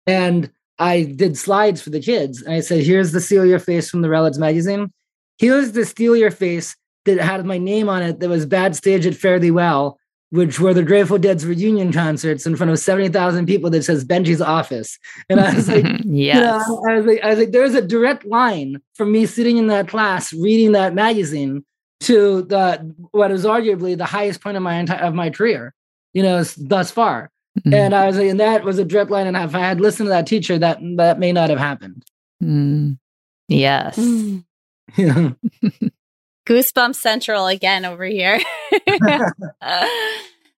[0.07, 3.91] and I did slides for the kids, and I said, "Here's the steal your face
[3.91, 4.93] from the Relix magazine.
[5.39, 8.21] Here's the steal your face that had my name on it.
[8.21, 9.99] That was bad stage at Thee Well,
[10.31, 14.41] which were the Grateful Dead's reunion concerts in front of 70,000 people that says Benji's
[14.41, 14.99] office.
[15.29, 16.37] And I was like, yes.
[16.37, 19.57] You know, I was like, I was like, there's a direct line from me sitting
[19.57, 21.65] in that class reading that magazine
[22.01, 25.75] to the what is arguably the highest point of my entire of my career,
[26.15, 27.31] you know, thus far.
[27.59, 27.75] Mm-hmm.
[27.75, 29.27] And I was like, and that was a direct line.
[29.27, 32.05] And if I had listened to that teacher, that that may not have happened.
[32.43, 32.99] Mm.
[33.49, 33.99] Yes.
[34.97, 35.31] Yeah.
[36.47, 38.41] Goosebumps Central again over here.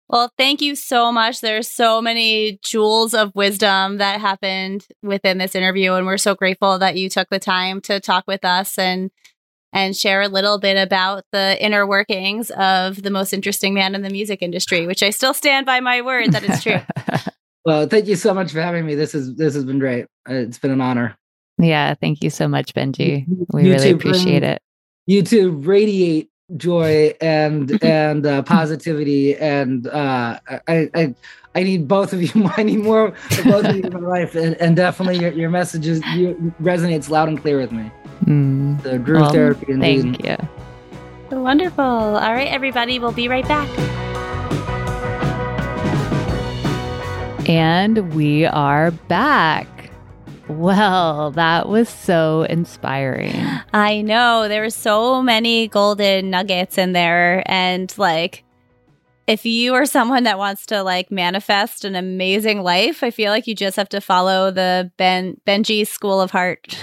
[0.09, 1.41] well, thank you so much.
[1.41, 6.79] There's so many jewels of wisdom that happened within this interview, and we're so grateful
[6.79, 9.11] that you took the time to talk with us and
[9.75, 14.03] and share a little bit about the inner workings of the most interesting man in
[14.03, 16.81] the music industry, which I still stand by my word that it's true.
[17.65, 18.95] well, thank you so much for having me.
[18.95, 20.07] This is this has been great.
[20.29, 21.17] It's been an honor.
[21.59, 23.25] Yeah, thank you so much, Benji.
[23.53, 24.61] We you really appreciate it
[25.07, 30.39] you two radiate joy and and uh, positivity and uh,
[30.69, 31.15] I, I
[31.55, 32.51] I need both of you.
[32.57, 35.51] I need more of both of you in my life, and, and definitely your, your
[35.51, 37.91] messages you, resonates loud and clear with me.
[38.25, 38.83] Mm.
[38.83, 39.67] The groove well, therapy.
[39.69, 40.03] Indeed.
[40.03, 41.39] Thank you.
[41.39, 41.85] Wonderful.
[41.85, 43.69] All right, everybody, we'll be right back.
[47.49, 49.82] And we are back.
[50.59, 53.35] Well, that was so inspiring.
[53.73, 54.49] I know.
[54.49, 57.43] There were so many golden nuggets in there.
[57.47, 58.45] And like,
[59.27, 63.47] if you are someone that wants to like manifest an amazing life, I feel like
[63.47, 66.77] you just have to follow the Ben Benji School of Heart.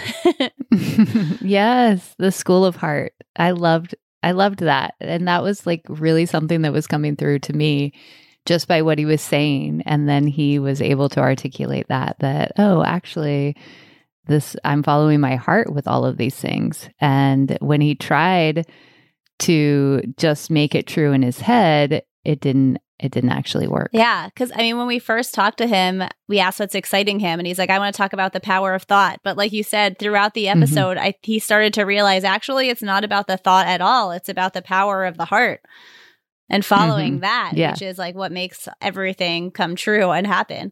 [1.41, 3.13] yes, the School of Heart.
[3.35, 4.95] I loved I loved that.
[4.99, 7.93] And that was like really something that was coming through to me
[8.49, 12.51] just by what he was saying and then he was able to articulate that that
[12.57, 13.55] oh actually
[14.25, 18.65] this i'm following my heart with all of these things and when he tried
[19.37, 23.91] to just make it true in his head it didn't it didn't actually work.
[23.93, 24.29] Yeah.
[24.35, 27.39] Cause I mean, when we first talked to him, we asked what's exciting him.
[27.39, 29.21] And he's like, I want to talk about the power of thought.
[29.23, 30.61] But like you said, throughout the mm-hmm.
[30.61, 31.05] episode, mm-hmm.
[31.05, 34.11] I, he started to realize actually it's not about the thought at all.
[34.11, 35.61] It's about the power of the heart
[36.49, 37.21] and following mm-hmm.
[37.21, 37.71] that, yeah.
[37.71, 40.71] which is like what makes everything come true and happen.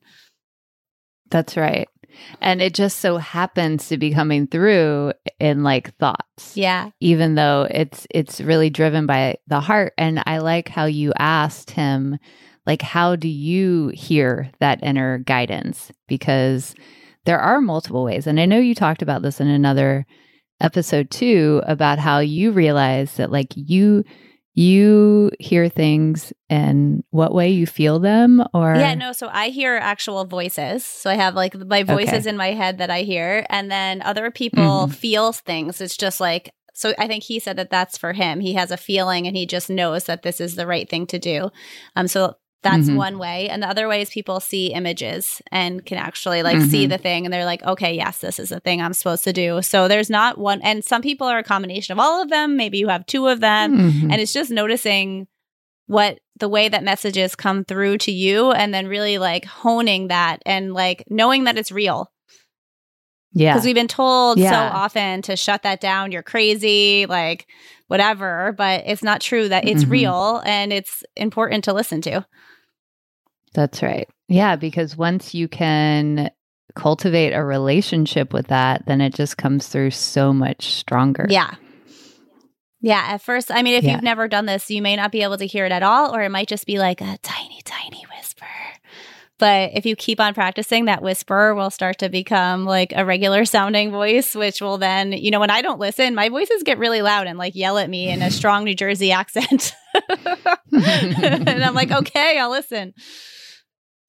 [1.30, 1.88] That's right.
[2.42, 6.56] And it just so happens to be coming through in like thoughts.
[6.56, 6.90] Yeah.
[7.00, 11.72] Even though it's it's really driven by the heart and I like how you asked
[11.72, 12.18] him
[12.66, 16.76] like how do you hear that inner guidance because
[17.26, 20.06] there are multiple ways and I know you talked about this in another
[20.60, 24.04] episode too about how you realize that like you
[24.58, 28.76] you hear things and what way you feel them or?
[28.76, 30.84] Yeah no so i hear actual voices.
[30.84, 32.30] So i have like my voices okay.
[32.30, 34.91] in my head that i hear and then other people mm-hmm.
[34.91, 35.80] feel things.
[35.80, 38.39] It's just like so i think he said that that's for him.
[38.39, 41.20] He has a feeling and he just knows that this is the right thing to
[41.20, 41.51] do.
[41.95, 42.95] Um so that's mm-hmm.
[42.95, 43.49] one way.
[43.49, 46.70] And the other way is people see images and can actually like mm-hmm.
[46.70, 49.34] see the thing and they're like, okay, yes, this is the thing I'm supposed to
[49.34, 49.62] do.
[49.62, 50.62] So there's not one.
[50.62, 52.58] And some people are a combination of all of them.
[52.58, 53.78] Maybe you have two of them.
[53.78, 54.12] Mm-hmm.
[54.12, 55.28] And it's just noticing
[55.86, 60.41] what the way that messages come through to you and then really like honing that
[60.45, 62.12] and like knowing that it's real.
[63.34, 63.54] Yeah.
[63.54, 64.52] Because we've been told yeah.
[64.52, 66.12] so often to shut that down.
[66.12, 67.48] You're crazy, like
[67.88, 68.54] whatever.
[68.58, 69.92] But it's not true that it's mm-hmm.
[69.92, 72.26] real and it's important to listen to.
[73.54, 74.08] That's right.
[74.28, 76.30] Yeah, because once you can
[76.76, 81.26] cultivate a relationship with that, then it just comes through so much stronger.
[81.30, 81.56] Yeah.
[82.82, 83.04] Yeah.
[83.08, 83.94] At first, I mean, if yeah.
[83.94, 86.22] you've never done this, you may not be able to hear it at all, or
[86.22, 88.46] it might just be like a tiny, tiny whisper.
[89.40, 93.46] But if you keep on practicing, that whisper will start to become like a regular
[93.46, 97.04] sounding voice, which will then, you know, when I don't listen, my voices get really
[97.04, 99.74] loud and like yell at me in a strong New Jersey accent.
[100.72, 102.94] and I'm like, okay, I'll listen.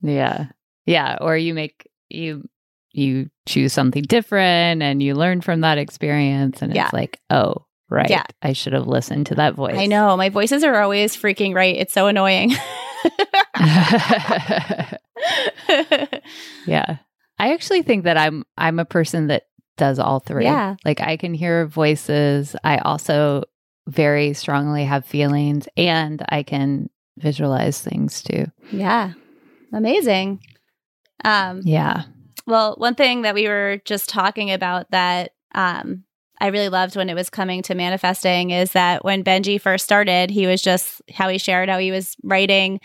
[0.00, 0.46] Yeah.
[0.86, 1.18] Yeah.
[1.20, 2.44] Or you make, you,
[2.92, 6.62] you choose something different and you learn from that experience.
[6.62, 6.86] And yeah.
[6.86, 8.08] it's like, oh, right.
[8.08, 8.24] Yeah.
[8.40, 9.76] I should have listened to that voice.
[9.76, 10.16] I know.
[10.16, 11.76] My voices are always freaking right.
[11.76, 12.54] It's so annoying.
[16.66, 16.98] yeah.
[17.38, 19.44] I actually think that I'm I'm a person that
[19.76, 20.44] does all three.
[20.44, 20.76] Yeah.
[20.84, 22.56] Like I can hear voices.
[22.64, 23.44] I also
[23.86, 28.46] very strongly have feelings and I can visualize things too.
[28.70, 29.12] Yeah.
[29.72, 30.40] Amazing.
[31.24, 32.04] Um yeah.
[32.46, 36.04] Well, one thing that we were just talking about that um
[36.40, 40.30] I really loved when it was coming to manifesting is that when Benji first started,
[40.30, 42.80] he was just how he shared how he was writing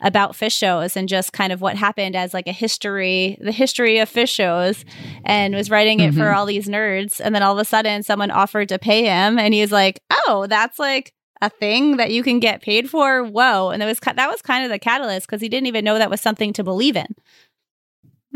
[0.00, 3.98] about Phish shows and just kind of what happened as like a history, the history
[3.98, 4.84] of Phish shows,
[5.24, 6.20] and was writing it mm-hmm.
[6.20, 7.20] for all these nerds.
[7.22, 10.46] And then all of a sudden, someone offered to pay him, and he's like, "Oh,
[10.48, 13.22] that's like." A thing that you can get paid for.
[13.22, 13.70] Whoa!
[13.70, 16.10] And it was that was kind of the catalyst because he didn't even know that
[16.10, 17.14] was something to believe in.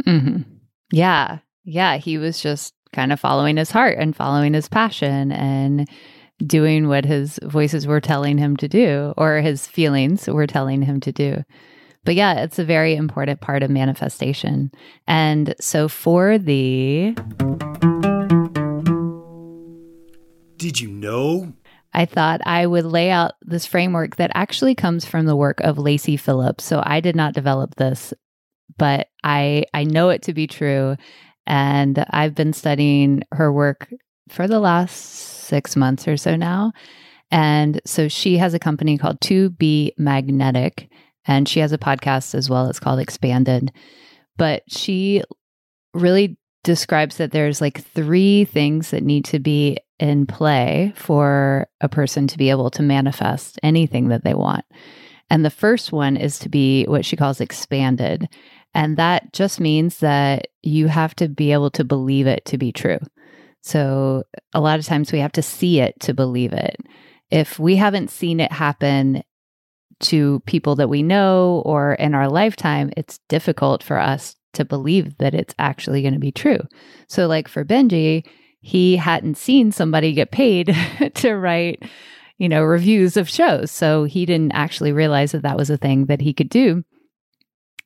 [0.06, 0.42] Mm-hmm.
[0.92, 1.96] Yeah, yeah.
[1.96, 5.88] He was just kind of following his heart and following his passion and
[6.46, 11.00] doing what his voices were telling him to do or his feelings were telling him
[11.00, 11.42] to do.
[12.04, 14.72] But yeah, it's a very important part of manifestation.
[15.06, 17.14] And so for the.
[20.56, 21.52] Did you know?
[21.94, 25.78] I thought I would lay out this framework that actually comes from the work of
[25.78, 26.64] Lacey Phillips.
[26.64, 28.14] So I did not develop this,
[28.78, 30.96] but I I know it to be true
[31.46, 33.92] and I've been studying her work
[34.28, 36.72] for the last six months or so now.
[37.30, 40.90] And so she has a company called To Be Magnetic,
[41.24, 42.68] and she has a podcast as well.
[42.68, 43.72] It's called Expanded.
[44.36, 45.22] But she
[45.94, 51.88] really describes that there's like three things that need to be in play for a
[51.88, 54.64] person to be able to manifest anything that they want.
[55.30, 58.28] And the first one is to be what she calls expanded.
[58.74, 62.72] And that just means that you have to be able to believe it to be
[62.72, 62.98] true.
[63.62, 66.76] So a lot of times we have to see it to believe it.
[67.30, 69.22] If we haven't seen it happen
[70.00, 75.16] to people that we know or in our lifetime, it's difficult for us to believe
[75.18, 76.58] that it's actually going to be true.
[77.08, 78.26] So, like for Benji,
[78.60, 80.76] he hadn't seen somebody get paid
[81.14, 81.82] to write,
[82.38, 83.70] you know, reviews of shows.
[83.70, 86.84] So he didn't actually realize that that was a thing that he could do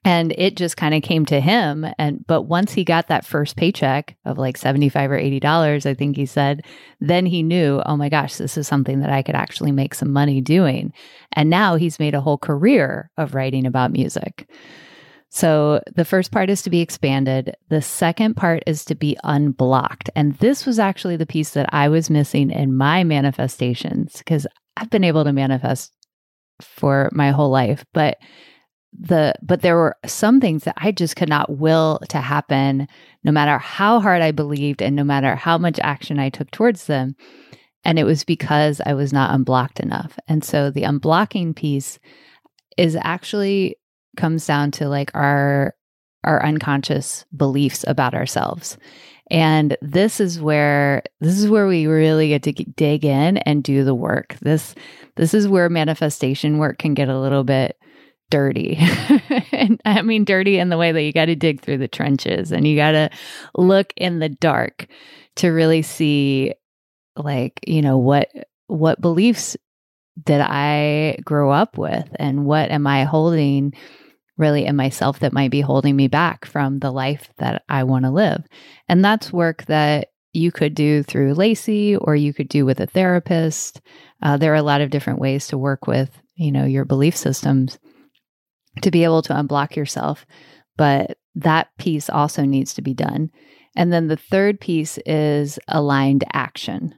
[0.07, 1.85] and it just kind of came to him.
[1.99, 5.95] And but once he got that first paycheck of like 75 or 80 dollars i
[5.95, 6.65] think he said
[7.01, 10.13] then he knew oh my gosh this is something that i could actually make some
[10.13, 10.93] money doing.
[11.33, 14.49] And now he's made a whole career of writing about music.
[15.29, 17.57] So the first part is to be expanded.
[17.69, 20.09] The second part is to be unblocked.
[20.15, 24.47] And this was actually the piece that i was missing in my manifestations because
[24.77, 25.93] i've been able to manifest
[26.63, 27.85] for my whole life.
[27.93, 28.19] But
[28.99, 32.89] the but there were some things that I just could not will to happen
[33.25, 36.87] no matter how hard I believed and no matter how much action I took towards
[36.87, 37.17] them
[37.87, 40.19] and it was because I was not unblocked enough.
[40.27, 42.01] And so the unblocking piece
[42.77, 43.77] is actually
[44.17, 45.75] comes down to like our
[46.25, 48.77] our unconscious beliefs about ourselves.
[49.31, 53.85] And this is where this is where we really get to dig in and do
[53.85, 54.35] the work.
[54.41, 54.75] This
[55.15, 57.79] this is where manifestation work can get a little bit
[58.31, 58.77] dirty.
[59.53, 62.53] and I mean dirty in the way that you got to dig through the trenches
[62.53, 63.11] and you got to
[63.55, 64.87] look in the dark
[65.37, 66.55] to really see
[67.17, 68.29] like, you know, what
[68.67, 69.57] what beliefs
[70.25, 73.75] did I grow up with and what am I holding
[74.39, 78.05] really in myself that might be holding me back from the life that I want
[78.05, 78.45] to live.
[78.89, 82.87] And that's work that you could do through Lacey or you could do with a
[82.87, 83.81] therapist.
[84.23, 87.17] Uh, there are a lot of different ways to work with, you know, your belief
[87.17, 87.79] systems
[88.83, 90.27] to be able to unblock yourself.
[90.77, 93.31] But that piece also needs to be done.
[93.77, 96.95] And then the third piece is aligned action.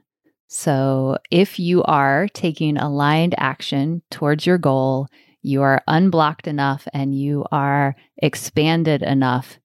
[0.47, 5.07] So if you are taking aligned action towards your goal,
[5.41, 9.59] you are unblocked enough and you are expanded enough,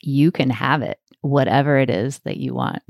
[0.00, 2.82] you can have it, whatever it is that you want.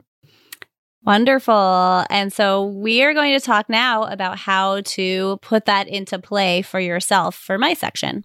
[1.05, 2.05] Wonderful.
[2.11, 6.63] And so we are going to talk now about how to put that into play
[6.63, 8.25] for yourself for my section.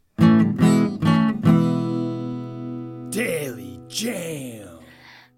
[3.09, 4.79] Daily Jam.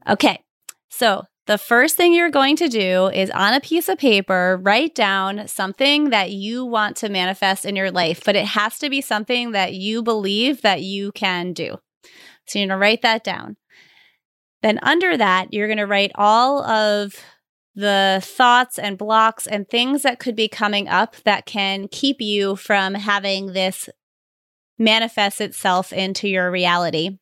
[0.10, 0.44] Okay.
[0.90, 4.96] So the first thing you're going to do is on a piece of paper, write
[4.96, 9.00] down something that you want to manifest in your life, but it has to be
[9.00, 11.78] something that you believe that you can do.
[12.48, 13.58] So you're going to write that down.
[14.62, 17.16] Then under that, you're going to write all of
[17.76, 22.56] the thoughts and blocks and things that could be coming up that can keep you
[22.56, 23.88] from having this
[24.80, 27.20] manifest itself into your reality.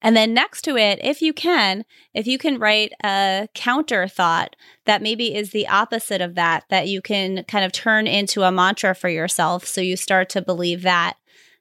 [0.00, 4.54] And then next to it, if you can, if you can write a counter thought
[4.84, 8.52] that maybe is the opposite of that, that you can kind of turn into a
[8.52, 9.64] mantra for yourself.
[9.64, 11.17] So you start to believe that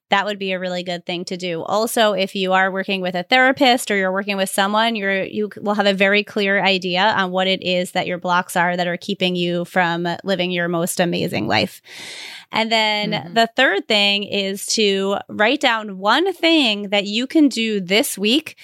[0.10, 1.64] that would be a really good thing to do.
[1.64, 5.50] Also, if you are working with a therapist or you're working with someone, you're you
[5.62, 8.88] will have a very clear idea on what it is that your blocks are that
[8.88, 11.82] are keeping you from living your most amazing life.
[12.52, 13.34] And then mm-hmm.
[13.34, 18.56] the third thing is to write down one thing that you can do this week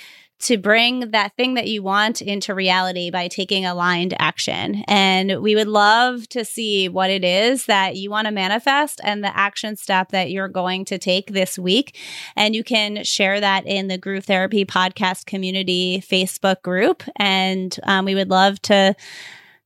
[0.44, 4.84] to bring that thing that you want into reality by taking aligned action.
[4.88, 9.24] And we would love to see what it is that you want to manifest and
[9.24, 11.98] the action step that you're going to take this week.
[12.36, 17.04] And you can share that in the Groove Therapy Podcast Community Facebook group.
[17.16, 18.96] And um, we would love to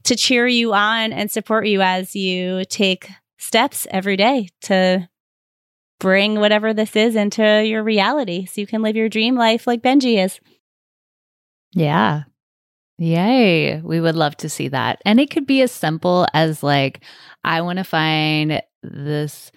[0.03, 5.09] to cheer you on and support you as you take steps every day to
[5.99, 9.81] bring whatever this is into your reality so you can live your dream life like
[9.81, 10.39] Benji is.
[11.77, 12.23] Yeah.
[12.97, 13.79] Yay.
[13.81, 15.01] We would love to see that.
[15.05, 17.03] And it could be as simple as like,
[17.43, 19.51] I want to find this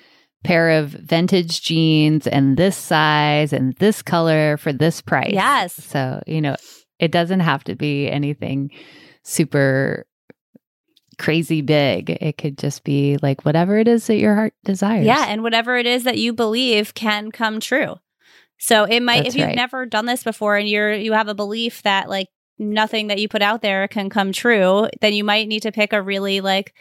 [0.45, 5.33] pair of vintage jeans and this size and this color for this price.
[5.33, 5.75] Yes.
[5.75, 6.57] So, you know,
[6.99, 8.71] it doesn't have to be anything
[9.25, 10.07] super
[11.19, 12.11] crazy big.
[12.11, 15.07] It could just be like whatever it is that your heart desires.
[15.07, 15.27] Yeah.
[15.29, 17.97] And whatever it is that you believe can come true.
[18.61, 19.57] So it might, That's if you've right.
[19.57, 23.29] never done this before and you're, you have a belief that like nothing that you
[23.29, 26.75] put out there can come true, then you might need to pick a really like,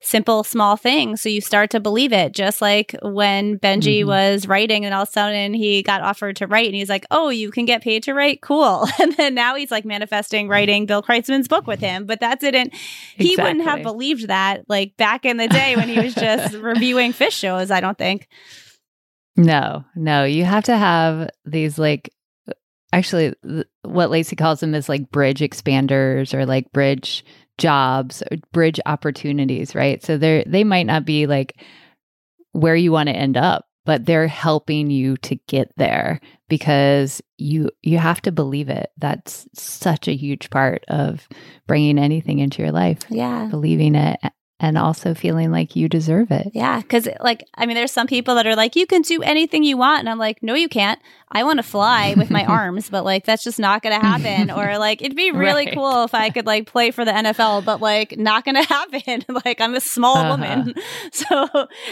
[0.00, 4.08] simple small thing so you start to believe it just like when benji mm-hmm.
[4.08, 7.04] was writing and all of a sudden he got offered to write and he's like
[7.10, 10.86] oh you can get paid to write cool and then now he's like manifesting writing
[10.86, 12.72] bill kreutzmann's book with him but that didn't
[13.16, 13.42] he exactly.
[13.42, 17.32] wouldn't have believed that like back in the day when he was just reviewing Phish
[17.32, 18.28] shows i don't think
[19.38, 22.12] no, no, you have to have these like
[22.92, 23.32] actually
[23.82, 27.24] what Lacey calls them is like bridge expanders or like bridge
[27.56, 30.02] jobs or bridge opportunities, right?
[30.02, 31.62] So they're they might not be like
[32.52, 37.70] where you want to end up, but they're helping you to get there because you
[37.82, 38.90] you have to believe it.
[38.98, 41.28] That's such a huge part of
[41.68, 42.98] bringing anything into your life.
[43.08, 43.46] Yeah.
[43.46, 44.18] Believing it
[44.60, 46.50] and also feeling like you deserve it.
[46.52, 46.82] Yeah.
[46.82, 49.76] Cause, like, I mean, there's some people that are like, you can do anything you
[49.76, 50.00] want.
[50.00, 51.00] And I'm like, no, you can't.
[51.30, 54.50] I want to fly with my arms, but like, that's just not going to happen.
[54.58, 55.74] or like, it'd be really right.
[55.74, 59.24] cool if I could like play for the NFL, but like, not going to happen.
[59.44, 60.30] like, I'm a small uh-huh.
[60.30, 60.74] woman.
[61.12, 61.48] So,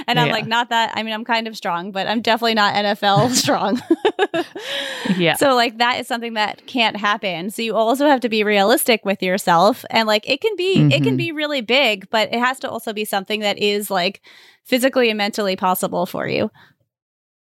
[0.07, 0.33] and I'm yeah.
[0.33, 3.81] like, not that, I mean, I'm kind of strong, but I'm definitely not NFL strong.
[5.17, 5.35] yeah.
[5.35, 7.51] So, like, that is something that can't happen.
[7.51, 9.85] So, you also have to be realistic with yourself.
[9.91, 10.91] And like, it can be, mm-hmm.
[10.91, 11.17] it can mm-hmm.
[11.17, 14.23] be really big, but it has has to also be something that is like
[14.65, 16.51] physically and mentally possible for you.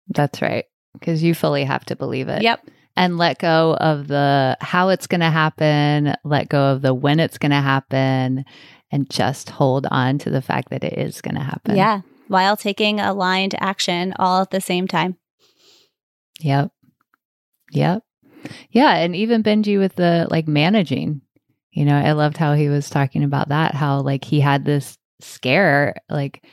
[0.08, 0.64] That's right.
[0.94, 2.42] Because you fully have to believe it.
[2.42, 2.68] Yep.
[2.96, 7.18] And let go of the how it's going to happen, let go of the when
[7.18, 8.44] it's going to happen,
[8.92, 11.76] and just hold on to the fact that it is going to happen.
[11.76, 12.02] Yeah.
[12.28, 15.16] While taking aligned action all at the same time.
[16.40, 16.70] Yep.
[17.72, 18.02] Yep.
[18.70, 18.94] Yeah.
[18.94, 21.20] And even Benji with the like managing,
[21.72, 24.96] you know, I loved how he was talking about that, how like he had this
[25.20, 26.44] scare, like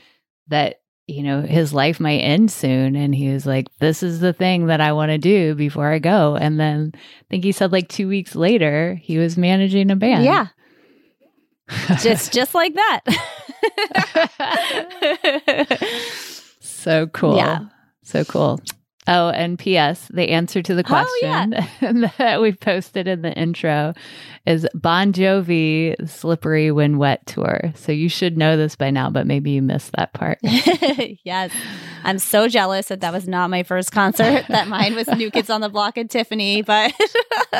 [0.48, 0.81] that,
[1.12, 2.96] you know, his life might end soon.
[2.96, 6.00] And he was like, this is the thing that I want to do before I
[6.00, 6.36] go.
[6.36, 10.24] And then I think he said like two weeks later, he was managing a band.
[10.24, 10.48] Yeah.
[12.02, 13.02] just just like that.
[16.60, 17.38] so cool.
[17.38, 17.66] Yeah.
[18.04, 18.60] So cool.
[19.08, 20.08] Oh, and P.S.
[20.14, 22.10] The answer to the question oh, yeah.
[22.20, 23.96] that we posted in the intro
[24.46, 27.74] is Bon Jovi Slippery When Wet tour.
[27.76, 30.38] So you should know this by now, but maybe you missed that part.
[30.44, 31.52] yes.
[32.04, 35.50] I'm so jealous that that was not my first concert, that mine was New Kids
[35.50, 36.94] on the Block and Tiffany, but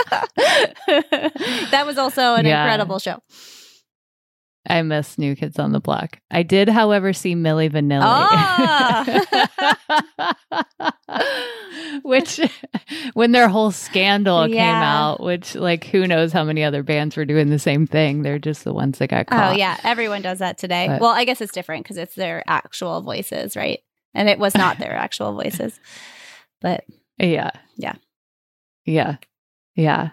[1.72, 2.64] that was also an yeah.
[2.64, 3.20] incredible show.
[4.68, 6.20] I miss New Kids on the Block.
[6.30, 8.02] I did, however, see Milli Vanilli.
[10.80, 10.92] Oh!
[12.04, 12.40] Which,
[13.14, 14.66] when their whole scandal yeah.
[14.66, 18.22] came out, which, like, who knows how many other bands were doing the same thing?
[18.22, 19.54] They're just the ones that got oh, caught.
[19.54, 19.78] Oh, yeah.
[19.84, 20.88] Everyone does that today.
[20.88, 23.80] But, well, I guess it's different because it's their actual voices, right?
[24.14, 25.80] And it was not their actual voices.
[26.62, 26.84] But
[27.18, 27.52] yeah.
[27.76, 27.96] Yeah.
[28.86, 29.18] Yeah.
[29.76, 30.10] Yeah.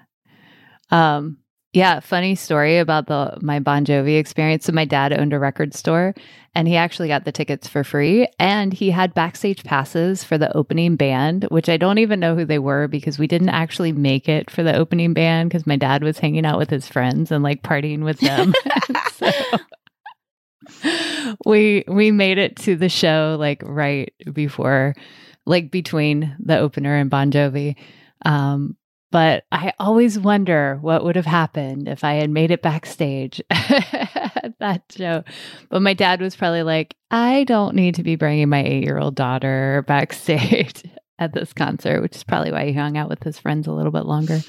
[0.91, 1.39] Um,
[1.75, 4.65] Yeah, funny story about the my Bon Jovi experience.
[4.65, 6.15] So my dad owned a record store
[6.55, 10.55] and he actually got the tickets for free and he had backstage passes for the
[10.57, 14.31] opening band, which I don't even know who they were because we didn't actually make
[14.31, 17.45] it for the opening band because my dad was hanging out with his friends and
[17.45, 18.55] like partying with them.
[19.13, 19.31] so
[21.45, 24.95] we we made it to the show like right before
[25.45, 27.77] like between the opener and Bon Jovi.
[28.25, 28.77] Um,
[29.11, 34.55] but I always wonder what would have happened if I had made it backstage at
[34.61, 35.25] that show.
[35.71, 38.99] But my dad was probably like, I don't need to be bringing my eight year
[38.99, 40.83] old daughter backstage
[41.19, 43.93] at this concert, which is probably why he hung out with his friends a little
[43.93, 44.41] bit longer.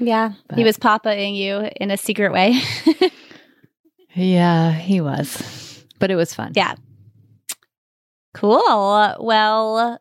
[0.00, 0.32] Yeah.
[0.48, 2.60] But, he was papaing you in a secret way.
[4.14, 5.84] yeah, he was.
[6.00, 6.52] But it was fun.
[6.54, 6.74] Yeah.
[8.34, 8.62] Cool.
[9.20, 10.00] Well,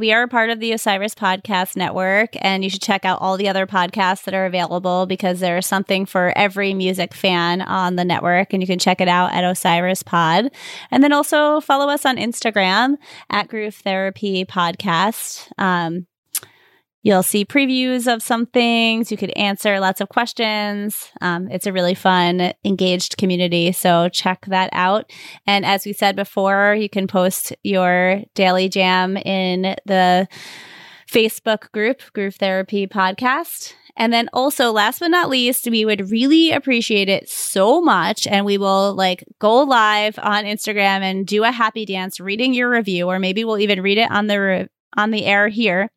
[0.00, 3.36] we are a part of the Osiris Podcast Network, and you should check out all
[3.36, 8.04] the other podcasts that are available because there's something for every music fan on the
[8.04, 10.50] network, and you can check it out at Osiris Pod.
[10.90, 12.96] And then also follow us on Instagram
[13.28, 15.46] at Groove Therapy Podcast.
[15.58, 16.06] Um,
[17.02, 19.10] You'll see previews of some things.
[19.10, 21.10] You could answer lots of questions.
[21.22, 23.72] Um, it's a really fun, engaged community.
[23.72, 25.10] So check that out.
[25.46, 30.28] And as we said before, you can post your daily jam in the
[31.10, 33.72] Facebook group, Groove Therapy Podcast.
[33.96, 38.26] And then also, last but not least, we would really appreciate it so much.
[38.26, 42.70] And we will like go live on Instagram and do a happy dance reading your
[42.70, 45.90] review, or maybe we'll even read it on the, re- on the air here.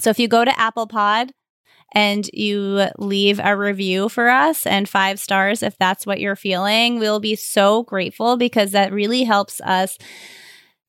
[0.00, 1.32] So if you go to Apple Pod
[1.92, 6.98] and you leave a review for us and five stars, if that's what you're feeling,
[6.98, 9.98] we'll be so grateful because that really helps us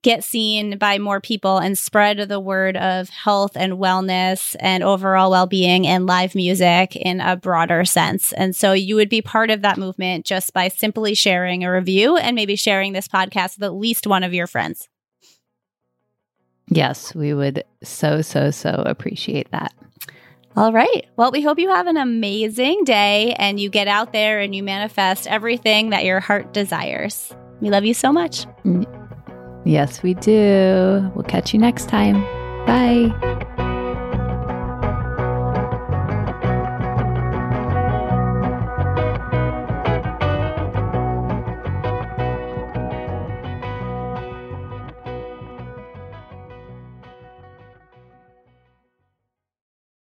[0.01, 5.29] get seen by more people and spread the word of health and wellness and overall
[5.29, 8.31] well-being and live music in a broader sense.
[8.33, 12.15] And so you would be part of that movement just by simply sharing a review
[12.15, 14.87] and maybe sharing this podcast with at least one of your friends.
[16.69, 19.73] Yes, we would so, so, so appreciate that.
[20.55, 21.07] All right.
[21.15, 24.63] Well, we hope you have an amazing day and you get out there and you
[24.63, 27.33] manifest everything that your heart desires.
[27.61, 28.45] We love you so much.
[29.65, 31.11] Yes, we do.
[31.15, 32.21] We'll catch you next time.
[32.65, 33.65] Bye.